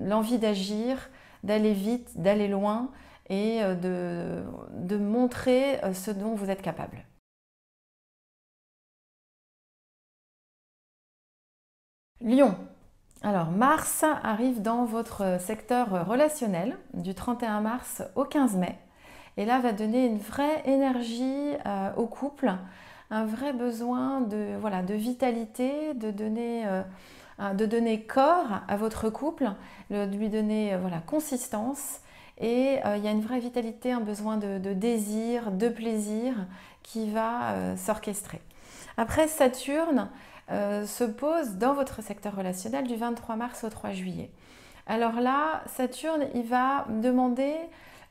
l'envie 0.00 0.38
d'agir, 0.38 1.10
d'aller 1.42 1.72
vite, 1.72 2.20
d'aller 2.20 2.48
loin 2.48 2.90
et 3.28 3.60
de, 3.60 4.44
de 4.72 4.96
montrer 4.96 5.80
ce 5.94 6.10
dont 6.10 6.34
vous 6.34 6.50
êtes 6.50 6.62
capable. 6.62 7.04
Lion, 12.20 12.56
alors 13.22 13.50
Mars 13.50 14.04
arrive 14.22 14.62
dans 14.62 14.84
votre 14.84 15.40
secteur 15.40 16.06
relationnel 16.06 16.76
du 16.94 17.14
31 17.14 17.60
mars 17.60 18.02
au 18.14 18.24
15 18.24 18.56
mai 18.56 18.78
et 19.36 19.44
là 19.44 19.58
va 19.58 19.72
donner 19.72 20.06
une 20.06 20.18
vraie 20.18 20.62
énergie 20.64 21.52
euh, 21.66 21.90
au 21.96 22.06
couple, 22.06 22.52
un 23.10 23.24
vrai 23.24 23.52
besoin 23.52 24.20
de, 24.20 24.56
voilà, 24.60 24.82
de 24.82 24.94
vitalité, 24.94 25.94
de 25.94 26.10
donner, 26.10 26.66
euh, 26.66 27.52
de 27.54 27.66
donner 27.66 28.02
corps 28.02 28.60
à 28.66 28.76
votre 28.76 29.10
couple, 29.10 29.50
de 29.90 30.16
lui 30.16 30.28
donner 30.28 30.74
euh, 30.74 30.78
consistance 31.06 32.00
et 32.38 32.80
il 32.96 33.02
y 33.02 33.08
a 33.08 33.12
une 33.12 33.22
vraie 33.22 33.38
vitalité, 33.38 33.92
un 33.92 34.02
besoin 34.02 34.36
de, 34.36 34.58
de 34.58 34.74
désir, 34.74 35.50
de 35.52 35.70
plaisir 35.70 36.34
qui 36.82 37.08
va 37.08 37.76
s'orchestrer. 37.78 38.42
Après 38.98 39.26
Saturne, 39.26 40.10
euh, 40.50 40.86
se 40.86 41.04
pose 41.04 41.54
dans 41.54 41.74
votre 41.74 42.02
secteur 42.02 42.36
relationnel 42.36 42.86
du 42.86 42.96
23 42.96 43.36
mars 43.36 43.64
au 43.64 43.70
3 43.70 43.92
juillet. 43.92 44.30
Alors 44.86 45.20
là, 45.20 45.62
Saturne, 45.66 46.26
il 46.34 46.44
va 46.44 46.86
demander 46.88 47.54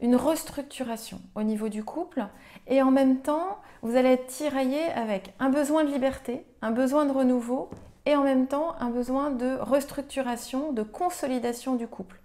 une 0.02 0.16
restructuration 0.16 1.22
au 1.36 1.44
niveau 1.44 1.70
du 1.70 1.84
couple 1.84 2.26
et 2.68 2.82
en 2.82 2.92
même 2.92 3.20
temps, 3.20 3.60
vous 3.82 3.96
allez 3.96 4.10
être 4.10 4.28
tiraillé 4.28 4.84
avec 4.96 5.34
un 5.40 5.50
besoin 5.50 5.84
de 5.86 5.92
liberté, 5.92 6.46
un 6.62 6.72
besoin 6.72 7.06
de 7.06 7.12
renouveau 7.12 7.70
et 8.06 8.16
en 8.16 8.24
même 8.24 8.48
temps 8.48 8.76
un 8.80 8.90
besoin 8.90 9.32
de 9.32 9.58
restructuration, 9.60 10.74
de 10.74 10.84
consolidation 10.84 11.76
du 11.76 11.88
couple. 11.88 12.20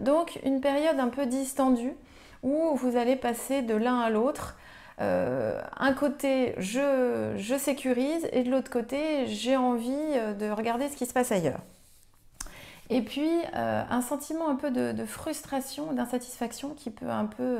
Donc 0.00 0.38
une 0.44 0.60
période 0.60 1.00
un 1.00 1.08
peu 1.08 1.26
distendue 1.26 1.94
où 2.42 2.76
vous 2.76 2.96
allez 2.96 3.16
passer 3.16 3.62
de 3.62 3.74
l'un 3.74 3.98
à 3.98 4.10
l'autre 4.10 4.56
euh, 5.00 5.60
un 5.78 5.92
côté, 5.92 6.54
je, 6.58 7.56
sécurise 7.58 8.26
et 8.32 8.42
de 8.42 8.50
l'autre 8.50 8.70
côté, 8.70 9.26
j'ai 9.26 9.56
envie 9.56 9.92
euh, 9.92 10.32
de 10.32 10.50
regarder 10.50 10.88
ce 10.88 10.96
qui 10.96 11.06
se 11.06 11.12
passe 11.12 11.32
ailleurs. 11.32 11.60
Et 12.88 13.02
puis, 13.02 13.28
euh, 13.56 13.82
un 13.90 14.00
sentiment 14.00 14.48
un 14.48 14.54
peu 14.54 14.70
de, 14.70 15.04
frustration, 15.04 15.92
d'insatisfaction 15.92 16.70
qui 16.70 16.90
peut 16.90 17.10
un 17.10 17.26
peu 17.26 17.58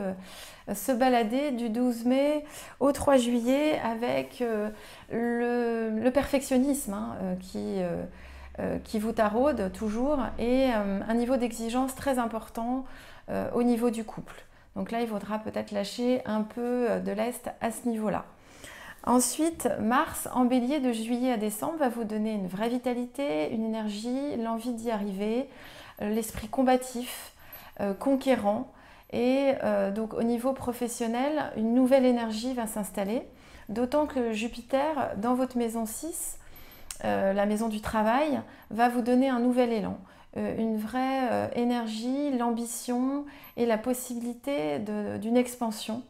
se 0.73 0.93
balader 0.93 1.51
du 1.51 1.69
12 1.69 2.05
mai 2.05 2.45
au 2.79 2.93
3 2.93 3.17
juillet 3.17 3.81
avec 3.81 4.43
le, 5.11 6.11
perfectionnisme 6.11 6.95
hein, 6.95 7.17
qui, 7.41 7.81
qui 8.85 9.01
vous 9.01 9.11
taraude 9.11 9.73
toujours 9.73 10.21
et 10.39 10.71
un 10.71 11.15
niveau 11.15 11.37
d'exigence 11.37 11.97
très 11.97 12.21
important 12.21 12.85
au 13.53 13.65
niveau 13.65 13.91
du 13.91 14.05
couple. 14.05 14.47
Donc 14.77 14.91
là, 14.91 15.01
il 15.01 15.09
faudra 15.09 15.39
peut-être 15.39 15.73
lâcher 15.73 16.21
un 16.27 16.43
peu 16.43 16.91
euh, 16.91 17.01
de 17.01 17.11
l'Est 17.11 17.51
à 17.61 17.71
ce 17.71 17.89
niveau-là. 17.89 18.27
Ensuite, 19.05 19.69
Mars 19.81 20.29
en 20.35 20.45
bélier 20.45 20.81
de 20.81 20.93
juillet 20.93 21.33
à 21.33 21.37
décembre 21.39 21.79
va 21.79 21.89
vous 21.89 22.05
donner 22.05 22.33
une 22.33 22.47
vraie 22.47 22.69
vitalité, 22.69 23.51
une 23.53 23.65
énergie, 23.65 24.37
l'envie 24.37 24.75
d'y 24.75 24.91
arriver, 24.91 25.49
euh, 26.03 26.11
l'esprit 26.11 26.49
combatif, 26.49 27.33
euh, 27.81 27.95
conquérant. 27.95 28.71
Et 29.13 29.53
donc 29.95 30.15
au 30.15 30.25
niveau 30.25 30.53
professionnel, 30.53 31.53
une 31.57 31.75
nouvelle 31.75 32.05
énergie 32.05 32.55
va 32.55 32.67
s'installer. 32.67 33.23
D'autant 33.69 34.07
que 34.07 34.33
Jupiter, 34.33 35.13
dans 35.17 35.35
votre 35.35 35.57
maison 35.57 35.87
6, 35.87 36.39
la 37.05 37.47
maison 37.47 37.69
du 37.69 37.81
travail, 37.81 38.43
va 38.71 38.89
vous 38.89 39.03
donner 39.03 39.29
un 39.29 39.39
nouvel 39.39 39.73
élan. 39.73 39.97
Euh, 40.37 40.55
une 40.59 40.77
vraie 40.77 41.29
euh, 41.31 41.49
énergie, 41.55 42.37
l'ambition 42.37 43.25
et 43.57 43.65
la 43.65 43.79
possibilité 43.79 44.79
d'une 44.79 45.37
expansion 45.37 46.03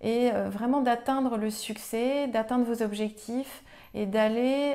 et 0.00 0.30
euh, 0.32 0.48
vraiment 0.48 0.80
d'atteindre 0.80 1.36
le 1.36 1.50
succès, 1.50 2.26
d'atteindre 2.28 2.64
vos 2.64 2.82
objectifs 2.82 3.62
et 3.92 4.06
d'aller 4.06 4.72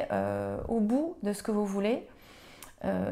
au 0.69 0.79
bout 0.79 1.17
de 1.23 1.33
ce 1.33 1.43
que 1.43 1.51
vous 1.51 1.65
voulez. 1.65 2.07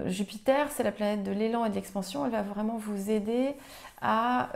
Jupiter, 0.05 0.71
c'est 0.71 0.83
la 0.83 0.93
planète 0.93 1.23
de 1.23 1.33
l'élan 1.33 1.65
et 1.65 1.69
de 1.69 1.75
l'expansion, 1.75 2.25
elle 2.25 2.31
va 2.31 2.43
vraiment 2.43 2.77
vous 2.77 3.11
aider 3.11 3.53
à 4.01 4.47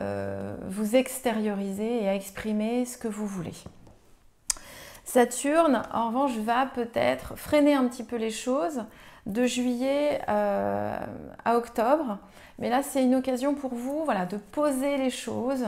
vous 0.70 0.96
extérioriser 0.96 2.04
et 2.04 2.08
à 2.08 2.16
exprimer 2.16 2.86
ce 2.86 2.98
que 2.98 3.10
vous 3.10 3.28
voulez. 3.28 3.52
Saturne, 5.04 5.84
en 5.94 6.08
revanche, 6.08 6.38
va 6.38 6.68
peut-être 6.68 7.38
freiner 7.38 7.74
un 7.74 7.86
petit 7.90 8.06
peu 8.06 8.16
les 8.16 8.32
choses 8.32 8.86
de 9.26 9.46
juillet 9.46 10.22
euh, 10.30 10.98
à 11.46 11.58
octobre. 11.58 12.18
Mais 12.60 12.70
là, 12.70 12.84
c'est 12.84 13.04
une 13.04 13.16
occasion 13.16 13.54
pour 13.56 13.74
vous 13.74 14.04
voilà, 14.06 14.26
de 14.26 14.38
poser 14.38 14.98
les 14.98 15.10
choses, 15.10 15.66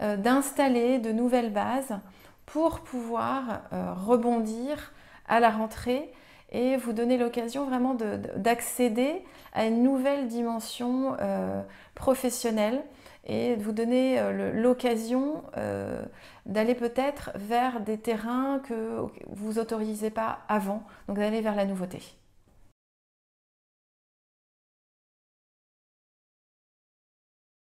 euh, 0.00 0.16
d'installer 0.16 0.98
de 0.98 1.12
nouvelles 1.12 1.52
bases 1.52 1.98
pour 2.46 2.80
pouvoir 2.80 3.62
euh, 3.72 3.92
rebondir 3.94 4.92
à 5.28 5.40
la 5.40 5.50
rentrée 5.50 6.12
et 6.50 6.76
vous 6.76 6.92
donner 6.92 7.16
l'occasion 7.16 7.64
vraiment 7.64 7.96
d'accéder 8.36 9.24
à 9.54 9.64
une 9.66 9.82
nouvelle 9.82 10.28
dimension 10.28 11.16
professionnelle 11.94 12.82
et 13.24 13.54
vous 13.56 13.72
donner 13.72 14.20
l'occasion 14.52 15.42
d'aller 16.44 16.74
peut-être 16.74 17.30
vers 17.36 17.80
des 17.80 17.96
terrains 17.96 18.60
que 18.68 19.00
vous 19.30 19.58
autorisez 19.58 20.10
pas 20.10 20.40
avant, 20.48 20.82
donc 21.08 21.16
d'aller 21.16 21.40
vers 21.40 21.54
la 21.54 21.64
nouveauté. 21.64 22.02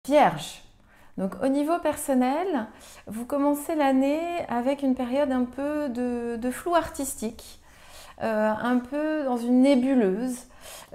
Vierge. 0.09 0.63
Donc 1.19 1.33
au 1.43 1.49
niveau 1.49 1.79
personnel, 1.81 2.67
vous 3.07 3.27
commencez 3.27 3.75
l'année 3.75 4.23
avec 4.49 4.83
une 4.83 4.95
période 4.95 5.31
un 5.31 5.45
peu 5.45 5.91
de, 5.91 6.51
flou 6.51 6.75
artistique, 6.75 7.61
euh, 8.23 8.51
un 8.51 8.79
peu 8.79 9.25
dans 9.25 9.37
une 9.37 9.61
nébuleuse. 9.61 10.47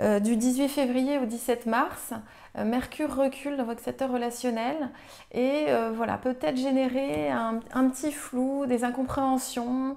Euh, 0.02 0.20
du 0.20 0.36
18 0.36 0.68
février 0.68 1.20
au 1.20 1.26
17 1.26 1.68
mars, 1.68 2.14
euh, 2.58 2.66
Mercure 2.66 3.16
recule 3.16 3.56
dans 3.56 3.66
votre 3.66 3.84
secteur 3.84 4.12
relationnel 4.12 4.90
et 5.32 5.68
voilà, 5.96 6.18
peut-être 6.18 6.58
générer 6.58 7.30
un, 7.30 7.60
petit 7.90 8.12
flou, 8.12 8.66
des 8.66 8.84
incompréhensions. 8.84 9.96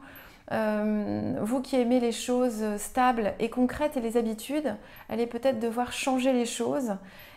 vous 0.50 1.60
qui 1.62 1.76
aimez 1.76 2.00
les 2.00 2.12
choses 2.12 2.76
stables 2.76 3.32
et 3.38 3.48
concrètes 3.48 3.96
et 3.96 4.00
les 4.00 4.18
habitudes, 4.18 4.74
allez 5.08 5.26
peut-être 5.26 5.58
devoir 5.58 5.94
changer 5.94 6.34
les 6.34 6.46
choses 6.46 6.96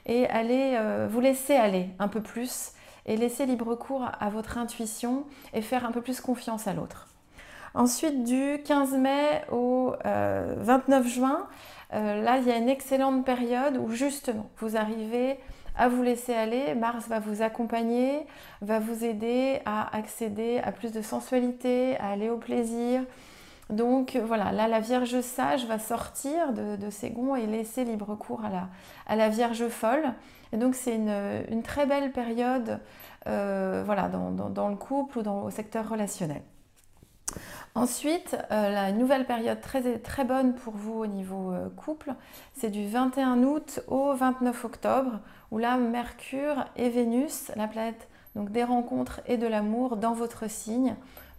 et 0.09 0.27
allez 0.27 0.73
euh, 0.75 1.07
vous 1.09 1.21
laisser 1.21 1.55
aller 1.55 1.89
un 1.99 2.07
peu 2.07 2.19
plus 2.19 2.73
et 3.05 3.15
laisser 3.15 3.45
libre 3.45 3.75
cours 3.75 4.09
à 4.19 4.29
votre 4.29 4.57
intuition 4.57 5.23
et 5.53 5.61
faire 5.61 5.85
un 5.85 5.91
peu 5.91 6.01
plus 6.01 6.19
confiance 6.19 6.67
à 6.67 6.73
l'autre. 6.73 7.07
Ensuite, 7.75 8.23
du 8.23 8.61
15 8.65 8.93
mai 8.93 9.43
au 9.51 9.93
29 10.03 11.05
euh, 11.05 11.07
juin, 11.07 11.47
euh, 11.93 12.21
là, 12.23 12.39
il 12.39 12.47
y 12.47 12.51
a 12.51 12.57
une 12.57 12.69
excellente 12.69 13.23
période 13.23 13.77
où 13.77 13.91
justement, 13.91 14.49
vous 14.57 14.75
arrivez 14.75 15.37
à 15.77 15.87
vous 15.87 16.01
laisser 16.01 16.33
aller. 16.33 16.73
Mars 16.73 17.07
va 17.07 17.19
vous 17.19 17.43
accompagner, 17.43 18.25
va 18.61 18.79
vous 18.79 19.05
aider 19.05 19.59
à 19.65 19.95
accéder 19.95 20.59
à 20.63 20.71
plus 20.71 20.91
de 20.91 21.03
sensualité, 21.03 21.97
à 21.97 22.09
aller 22.09 22.31
au 22.31 22.37
plaisir, 22.37 23.03
donc 23.69 24.17
voilà, 24.25 24.51
là 24.51 24.67
la 24.67 24.79
Vierge 24.79 25.21
sage 25.21 25.65
va 25.65 25.77
sortir 25.77 26.53
de, 26.53 26.89
ses 26.89 27.11
gonds 27.11 27.35
et 27.35 27.45
laisser 27.45 27.85
libre 27.85 28.15
cours 28.15 28.41
à 29.07 29.15
la, 29.15 29.29
Vierge 29.29 29.67
folle. 29.67 30.13
Et 30.51 30.57
donc 30.57 30.75
c'est 30.75 30.95
une, 30.95 31.63
très 31.63 31.85
belle 31.85 32.11
période 32.11 32.79
euh, 33.27 33.83
voilà, 33.85 34.09
dans, 34.09 34.69
le 34.69 34.75
couple 34.75 35.19
ou 35.19 35.21
dans, 35.21 35.43
au 35.43 35.51
secteur 35.51 35.88
relationnel. 35.88 36.41
Ensuite, 37.75 38.35
euh, 38.51 38.69
la 38.69 38.91
nouvelle 38.91 39.25
période 39.25 39.61
très, 39.61 40.25
bonne 40.25 40.55
pour 40.55 40.73
vous 40.73 40.99
au 40.99 41.07
niveau 41.07 41.51
euh, 41.51 41.69
couple, 41.69 42.13
c'est 42.55 42.71
du 42.71 42.88
21 42.88 43.43
août 43.43 43.81
au 43.88 44.13
29 44.13 44.65
octobre, 44.65 45.19
où 45.51 45.59
là, 45.59 45.77
Mercure 45.77 46.65
et 46.75 46.89
Vénus, 46.89 47.51
la 47.55 47.67
planète 47.67 48.07
donc 48.35 48.51
des 48.51 48.63
rencontres 48.63 49.21
et 49.27 49.38
de 49.38 49.47
l'amour 49.47 49.97
dans 49.97 50.13
votre 50.13 50.49
signe, 50.49 50.95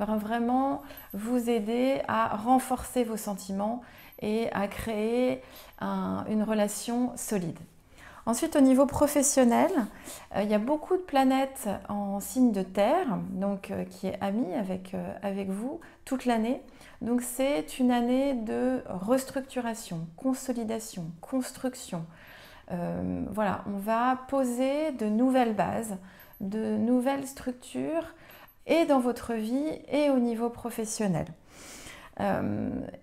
vraiment 0.06 0.82
vous 1.12 1.50
aider 1.50 2.00
à 2.08 2.36
renforcer 2.36 3.04
vos 3.04 3.16
sentiments 3.16 3.82
et 4.20 4.50
à 4.52 4.68
créer 4.68 5.42
une 5.80 6.42
relation 6.42 7.12
solide. 7.16 7.58
Ensuite, 8.26 8.54
au 8.54 8.60
niveau 8.60 8.86
professionnel, 8.86 9.70
euh, 10.36 10.42
il 10.42 10.50
y 10.50 10.54
a 10.54 10.58
beaucoup 10.58 10.96
de 10.96 11.02
planètes 11.02 11.68
en 11.88 12.20
signe 12.20 12.52
de 12.52 12.62
terre, 12.62 13.18
donc 13.30 13.70
euh, 13.70 13.84
qui 13.84 14.08
est 14.08 14.18
amie 14.20 14.54
avec, 14.54 14.94
euh, 14.94 15.12
avec 15.22 15.48
vous 15.48 15.80
toute 16.04 16.26
l'année. 16.26 16.60
Donc 17.00 17.22
c'est 17.22 17.78
une 17.78 17.90
année 17.90 18.34
de 18.34 18.82
restructuration, 18.86 20.06
consolidation, 20.16 21.06
construction. 21.20 22.04
voilà, 23.32 23.64
on 23.66 23.78
va 23.78 24.18
poser 24.28 24.92
de 24.92 25.06
nouvelles 25.06 25.54
bases, 25.54 25.96
de 26.40 26.76
nouvelles 26.76 27.26
structures, 27.26 28.14
et 28.66 28.84
dans 28.86 29.00
votre 29.00 29.34
vie 29.34 29.78
et 29.90 30.10
au 30.10 30.18
niveau 30.18 30.50
professionnel. 30.50 31.26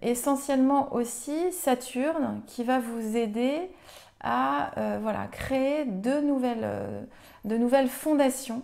essentiellement 0.02 0.94
aussi 0.94 1.52
Saturne 1.52 2.42
qui 2.46 2.64
va 2.64 2.80
vous 2.80 3.18
aider 3.18 3.70
à 4.22 4.78
euh, 4.78 5.00
voilà, 5.02 5.28
créer 5.28 5.86
de 5.86 6.20
nouvelles, 6.22 6.64
euh, 6.64 7.04
de 7.46 7.58
nouvelles 7.58 7.90
fondations 7.90 8.64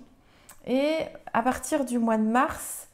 et 0.66 0.96
à 1.34 1.42
partir 1.42 1.86
du 1.86 2.00
mois 2.00 2.18
de 2.18 2.24
mars, 2.24 2.88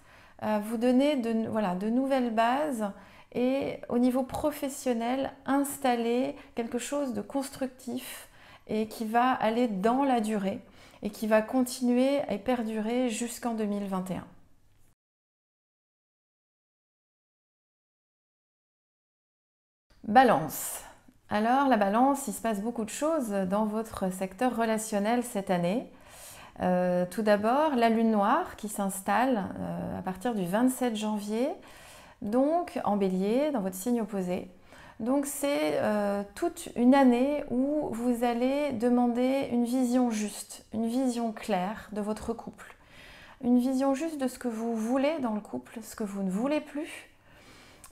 euh, 0.43 0.59
vous 0.63 0.77
donner 0.77 1.15
de, 1.15 1.47
voilà, 1.49 1.75
de 1.75 1.89
nouvelles 1.89 2.33
bases 2.33 2.89
et 3.33 3.79
au 3.89 3.97
niveau 3.99 4.23
professionnel, 4.23 5.31
installer 5.45 6.35
quelque 6.55 6.79
chose 6.79 7.13
de 7.13 7.21
constructif 7.21 8.27
et 8.67 8.87
qui 8.87 9.05
va 9.05 9.31
aller 9.31 9.67
dans 9.67 10.03
la 10.03 10.19
durée 10.19 10.59
et 11.03 11.09
qui 11.09 11.27
va 11.27 11.41
continuer 11.41 12.21
et 12.29 12.37
perdurer 12.37 13.09
jusqu'en 13.09 13.53
2021. 13.53 14.25
Balance. 20.03 20.83
Alors 21.29 21.67
la 21.67 21.77
balance, 21.77 22.27
il 22.27 22.33
se 22.33 22.41
passe 22.41 22.61
beaucoup 22.61 22.83
de 22.83 22.89
choses 22.89 23.29
dans 23.29 23.65
votre 23.65 24.11
secteur 24.11 24.55
relationnel 24.55 25.23
cette 25.23 25.51
année. 25.51 25.91
Euh, 26.61 27.05
tout 27.09 27.21
d'abord, 27.21 27.75
la 27.75 27.89
lune 27.89 28.11
noire 28.11 28.55
qui 28.55 28.67
s'installe 28.67 29.45
euh, 29.59 29.99
à 29.99 30.01
partir 30.01 30.35
du 30.35 30.45
27 30.45 30.95
janvier, 30.95 31.47
donc 32.21 32.79
en 32.83 32.97
bélier, 32.97 33.51
dans 33.51 33.61
votre 33.61 33.75
signe 33.75 34.01
opposé. 34.01 34.49
Donc 34.99 35.27
c'est 35.27 35.75
euh, 35.75 36.23
toute 36.35 36.67
une 36.75 36.93
année 36.93 37.45
où 37.49 37.87
vous 37.91 38.25
allez 38.25 38.73
demander 38.73 39.47
une 39.49 39.63
vision 39.63 40.11
juste, 40.11 40.65
une 40.73 40.87
vision 40.87 41.31
claire 41.31 41.87
de 41.93 42.01
votre 42.01 42.33
couple, 42.33 42.75
une 43.41 43.59
vision 43.59 43.93
juste 43.93 44.19
de 44.19 44.27
ce 44.27 44.37
que 44.37 44.49
vous 44.49 44.75
voulez 44.75 45.17
dans 45.21 45.33
le 45.33 45.39
couple, 45.39 45.79
ce 45.81 45.95
que 45.95 46.03
vous 46.03 46.21
ne 46.21 46.29
voulez 46.29 46.59
plus, 46.59 47.09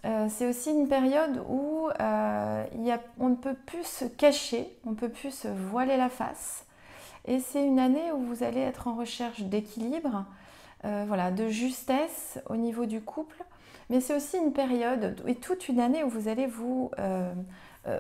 euh, 0.04 0.28
c'est 0.30 0.50
aussi 0.50 0.70
une 0.72 0.90
période 0.90 1.42
où 1.48 1.88
euh, 2.02 2.66
on 3.20 3.30
ne 3.30 3.36
peut 3.36 3.56
plus 3.56 3.86
se 3.86 4.04
cacher, 4.04 4.78
on 4.86 4.90
ne 4.90 4.96
peut 4.96 5.10
plus 5.10 5.32
se 5.32 5.48
voiler 5.48 5.96
la 5.96 6.10
face. 6.10 6.66
Et 7.24 7.40
c'est 7.40 7.66
une 7.66 7.80
année 7.80 8.12
où 8.12 8.22
vous 8.22 8.44
allez 8.44 8.60
être 8.60 8.90
en 8.90 8.96
recherche 8.96 9.42
d'équilibre, 9.44 10.26
voilà, 10.84 11.32
de 11.32 11.50
justesse 11.50 12.40
au 12.50 12.56
niveau 12.56 12.86
du 12.86 13.02
couple. 13.02 13.44
Mais 13.90 14.02
c'est 14.02 14.16
aussi 14.16 14.38
une 14.38 14.52
période 14.52 15.16
et 15.26 15.36
toute 15.36 15.70
une 15.70 15.80
année 15.80 16.04
où 16.04 16.10
vous 16.10 16.28
allez 16.28 16.46
vous 16.46 16.92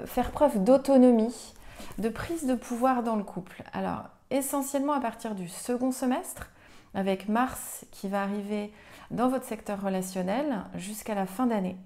faire 0.06 0.32
preuve 0.32 0.64
d'autonomie, 0.64 1.54
de 1.98 2.10
prise 2.10 2.46
de 2.46 2.56
pouvoir 2.56 3.04
dans 3.04 3.16
le 3.16 3.24
couple. 3.24 3.64
Alors, 3.72 4.04
essentiellement 4.30 4.94
à 4.94 5.00
partir 5.00 5.34
du 5.34 5.48
second 5.48 5.92
semestre, 5.92 6.50
avec 6.94 7.30
Mars 7.30 7.86
qui 7.92 8.08
va 8.08 8.24
arriver 8.24 8.72
dans 9.12 9.30
votre 9.30 9.46
secteur 9.46 9.82
relationnel 9.82 10.64
jusqu'à 10.76 11.16
la 11.16 11.26
fin 11.26 11.46
d'année. 11.46 11.78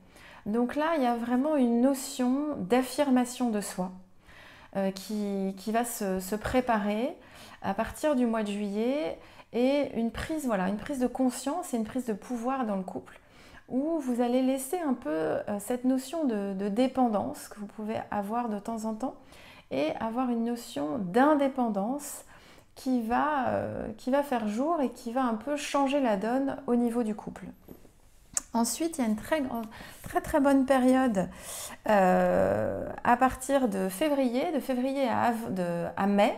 Donc 0.45 0.75
là, 0.75 0.93
il 0.97 1.03
y 1.03 1.07
a 1.07 1.15
vraiment 1.15 1.55
une 1.55 1.81
notion 1.81 2.55
d'affirmation 2.57 3.49
de 3.49 3.61
soi 3.61 3.91
euh, 4.75 4.91
qui, 4.91 5.53
va 5.71 5.85
se, 5.85 6.35
préparer 6.35 7.15
à 7.61 7.73
partir 7.73 8.15
du 8.15 8.25
mois 8.25 8.43
de 8.43 8.51
juillet 8.51 9.19
et 9.53 9.91
une 9.95 10.11
prise, 10.11 10.45
voilà, 10.45 10.69
une 10.69 10.77
prise 10.77 10.99
de 10.99 11.07
conscience 11.07 11.73
et 11.73 11.77
une 11.77 11.83
prise 11.83 12.05
de 12.05 12.13
pouvoir 12.13 12.65
dans 12.65 12.77
le 12.77 12.83
couple 12.83 13.19
où 13.71 13.99
vous 13.99 14.21
allez 14.21 14.41
laisser 14.41 14.79
un 14.79 14.93
peu 14.93 15.09
euh, 15.09 15.41
cette 15.59 15.85
notion 15.85 16.25
de, 16.25 16.69
dépendance 16.69 17.47
que 17.47 17.59
vous 17.59 17.65
pouvez 17.65 17.99
avoir 18.11 18.49
de 18.49 18.59
temps 18.59 18.85
en 18.85 18.93
temps 18.93 19.15
et 19.71 19.91
avoir 19.99 20.29
une 20.29 20.43
notion 20.43 20.97
d'indépendance 20.99 22.25
qui 22.75 23.01
va, 23.01 23.47
euh, 23.47 23.87
qui 23.97 24.11
va 24.11 24.23
faire 24.23 24.47
jour 24.47 24.81
et 24.81 24.89
qui 24.89 25.11
va 25.11 25.23
un 25.23 25.35
peu 25.35 25.55
changer 25.55 26.01
la 26.01 26.17
donne 26.17 26.57
au 26.67 26.75
niveau 26.75 27.03
du 27.03 27.15
couple. 27.15 27.45
Ensuite, 28.53 28.97
il 28.97 29.01
y 29.01 29.03
a 29.05 29.07
une 29.07 29.15
très, 29.15 29.41
très, 30.03 30.19
très 30.19 30.41
bonne 30.41 30.65
période 30.65 31.29
euh, 31.87 32.85
à 33.03 33.15
partir 33.15 33.69
de 33.69 33.87
février, 33.87 34.51
de 34.51 34.59
février 34.59 35.07
à, 35.07 36.07
mai, 36.07 36.37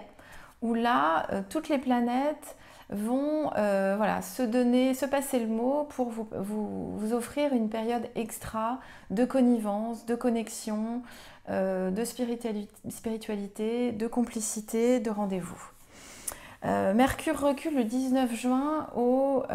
où 0.62 0.76
là, 0.76 1.26
toutes 1.50 1.70
les 1.70 1.80
planètes 1.80 2.56
vont 2.94 3.52
euh, 3.58 3.96
voilà, 3.98 4.22
se 4.22 4.44
donner, 4.44 4.94
se 4.94 5.06
passer 5.06 5.40
le 5.40 5.48
mot 5.48 5.88
pour 5.90 6.10
vous, 6.10 7.14
offrir 7.14 7.54
une 7.54 7.70
période 7.70 8.08
extra 8.16 8.80
de 9.10 9.26
connivence, 9.26 10.06
de 10.06 10.16
connexion, 10.16 11.02
de 11.50 12.04
spiritualité, 12.06 13.92
de 13.92 14.08
complicité, 14.08 15.00
de 15.02 15.10
rendez-vous. 15.10 15.62
Mercure 16.64 17.38
recule 17.38 17.76
le 17.76 17.84
19 17.84 18.34
juin 18.34 18.88
au 18.96 19.44
13 19.46 19.50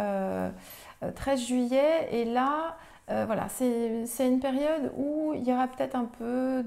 euh, 1.06 1.36
juillet. 1.36 2.08
Et 2.12 2.24
là, 2.26 2.76
euh, 3.10 3.24
voilà, 3.26 3.48
c'est 3.48 4.28
une 4.28 4.40
période 4.40 4.92
où 4.96 5.32
il 5.34 5.42
y 5.44 5.52
aura 5.52 5.66
peut-être 5.66 5.94
un 5.94 6.04
peu 6.04 6.62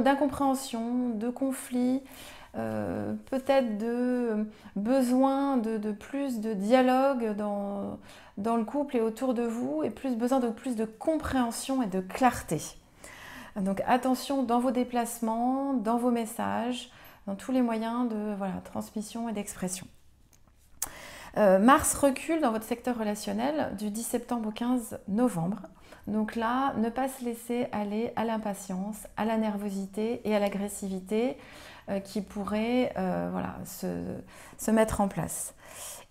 d'incompréhension, 0.00 1.10
de, 1.10 1.30
conflit, 1.30 2.02
euh, 2.56 3.14
peut-être 3.30 3.78
de 3.78 4.46
besoin 4.76 5.56
de, 5.56 5.92
plus 5.92 6.40
de 6.40 6.52
dialogue 6.52 7.34
dans, 7.36 7.98
dans, 8.36 8.56
le 8.56 8.64
couple 8.64 8.96
et 8.96 9.00
autour 9.00 9.32
de 9.32 9.42
vous, 9.42 9.82
et 9.82 9.90
plus 9.90 10.16
besoin 10.16 10.38
de 10.38 10.48
plus 10.48 10.76
de 10.76 10.84
compréhension 10.84 11.82
et 11.82 11.86
de 11.86 12.00
clarté. 12.00 12.60
Donc 13.56 13.82
attention 13.86 14.42
dans 14.42 14.60
vos 14.60 14.70
déplacements, 14.70 15.74
dans 15.74 15.96
vos 15.96 16.10
messages, 16.10 16.90
dans 17.26 17.36
tous 17.36 17.52
les 17.52 17.62
moyens 17.62 18.08
de 18.08 18.34
voilà, 18.36 18.54
transmission 18.64 19.28
et 19.28 19.32
d'expression. 19.32 19.86
Euh, 21.38 21.58
Mars 21.58 21.94
recule 21.94 22.40
dans 22.40 22.52
votre 22.52 22.64
secteur 22.64 22.98
relationnel 22.98 23.74
du 23.78 23.90
10 23.90 24.02
septembre 24.02 24.50
au 24.50 24.52
15 24.52 24.98
novembre. 25.08 25.62
Donc 26.06 26.36
là, 26.36 26.74
ne 26.74 26.90
pas 26.90 27.08
se 27.08 27.24
laisser 27.24 27.68
aller 27.72 28.12
à 28.16 28.24
l'impatience, 28.24 29.06
à 29.16 29.24
la 29.24 29.38
nervosité 29.38 30.20
et 30.24 30.34
à 30.34 30.40
l'agressivité 30.40 31.30
euh, 31.30 31.34
qui 32.04 32.22
pourraient 32.22 32.92
euh, 32.96 33.28
voilà, 33.32 33.56
se, 33.64 34.70
mettre 34.70 35.00
en 35.00 35.08
place. 35.08 35.54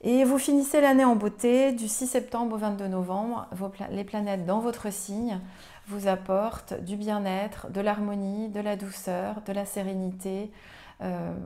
Et 0.01 0.23
vous 0.23 0.37
finissez 0.37 0.81
l'année 0.81 1.05
en 1.05 1.15
beauté 1.15 1.71
du 1.71 1.87
6 1.87 2.07
septembre 2.07 2.55
au 2.55 2.57
22 2.57 2.87
novembre. 2.87 3.47
les 3.91 4.03
planètes 4.03 4.45
dans 4.45 4.59
votre 4.59 4.91
signe 4.91 5.39
vous 5.87 6.07
apportent 6.07 6.73
du 6.83 6.95
bien-être, 6.95 7.69
de 7.69 7.81
l'harmonie, 7.81 8.49
de 8.49 8.59
la 8.59 8.75
douceur, 8.75 9.41
de 9.45 9.53
la 9.53 9.65
sérénité. 9.65 10.51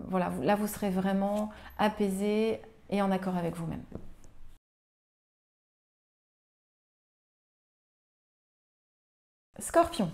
voilà, 0.09 0.31
là, 0.41 0.55
vous 0.55 0.67
serez 0.67 0.89
vraiment 0.89 1.49
apaisé, 1.77 2.61
et 2.89 3.01
en 3.01 3.11
accord 3.11 3.37
avec 3.37 3.55
vous-même. 3.55 3.83
Scorpion. 9.59 10.11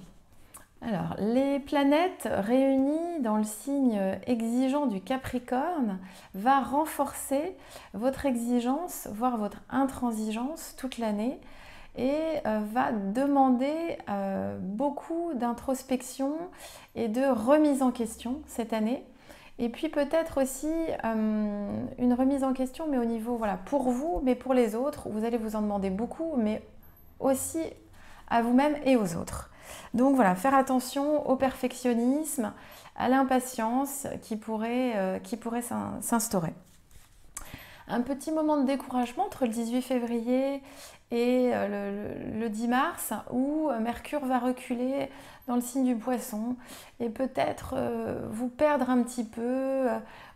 Alors, 0.82 1.16
les 1.20 1.60
planètes 1.60 2.28
réunies 2.28 3.22
dans 3.22 3.38
le 3.38 3.44
signe 3.44 4.00
exigeant 4.26 4.88
du 4.88 5.00
Capricorne 5.00 6.00
va 6.34 6.60
renforcer 6.60 7.56
votre 7.94 8.26
exigence, 8.26 9.08
voire 9.12 9.38
votre 9.38 9.62
intransigeance 9.70 10.76
toute 10.78 10.98
l'année 10.98 11.40
et 11.98 12.16
euh, 12.48 12.62
va 12.74 12.92
demander 12.92 13.98
euh, 14.10 14.58
beaucoup 14.60 15.34
d'introspection 15.36 16.36
et 16.96 17.10
de 17.10 17.26
remise 17.26 17.84
en 17.84 17.92
question 17.92 18.42
cette 18.48 18.74
année 18.74 19.04
et 19.62 19.70
puis 19.70 19.90
peut-être 19.90 20.42
aussi 20.42 20.74
euh, 21.06 21.86
une 22.00 22.14
remise 22.14 22.44
en 22.44 22.52
question, 22.52 22.88
mais 22.90 22.98
au 22.98 23.06
niveau, 23.06 23.36
voilà, 23.36 23.58
pour 23.58 23.92
vous, 23.92 24.20
mais 24.24 24.34
pour 24.34 24.56
les 24.56 24.74
autres, 24.74 25.08
vous 25.08 25.24
allez 25.24 25.38
vous 25.38 25.56
en 25.56 25.62
demander 25.62 25.92
beaucoup, 25.92 26.34
mais 26.36 26.64
aussi 27.20 27.62
à 28.28 28.42
vous-même 28.42 28.76
et 28.86 28.96
aux 28.96 29.16
autres. 29.16 29.51
Donc 29.94 30.16
voilà, 30.16 30.36
faire 30.36 30.54
attention 30.54 31.28
au 31.30 31.36
perfectionnisme, 31.36 32.54
à 32.96 33.10
l'impatience 33.10 34.08
qui 34.22 34.36
pourrait, 34.36 34.94
euh, 34.96 35.20
s'instaurer. 36.02 36.54
un 37.88 38.02
petit 38.02 38.32
moment 38.32 38.58
de 38.58 38.66
découragement 38.66 39.26
entre 39.26 39.46
le 39.46 39.52
18 39.52 39.82
février 39.82 40.62
et 41.10 41.52
le, 41.54 42.48
10 42.48 42.68
mars 42.70 43.14
où 43.32 43.70
Mercure 43.82 44.24
va 44.26 44.40
reculer 44.40 45.10
dans 45.48 45.56
le 45.56 45.62
signe 45.62 45.84
du 45.84 45.96
poisson 45.96 46.56
et 47.02 47.10
peut-être 47.10 47.76
vous 48.30 48.48
perdre 48.48 48.90
un 48.90 49.04
petit 49.04 49.26
peu. 49.26 49.88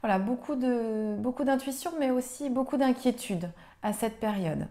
voilà, 0.01 0.19
beaucoup 0.19 0.55
d'intuition 0.55 1.91
beaucoup 1.91 1.99
mais 1.99 2.11
aussi 2.11 2.49
beaucoup 2.49 2.75
d'inquiétude 2.75 3.49
à 3.83 3.93
cette 3.93 4.19
période. 4.19 4.67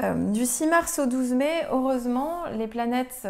du 0.00 0.46
6 0.46 0.68
mars 0.68 0.98
au 0.98 1.04
12 1.04 1.34
mai, 1.34 1.66
heureusement, 1.70 2.46
les 2.56 2.66
planètes 2.66 3.28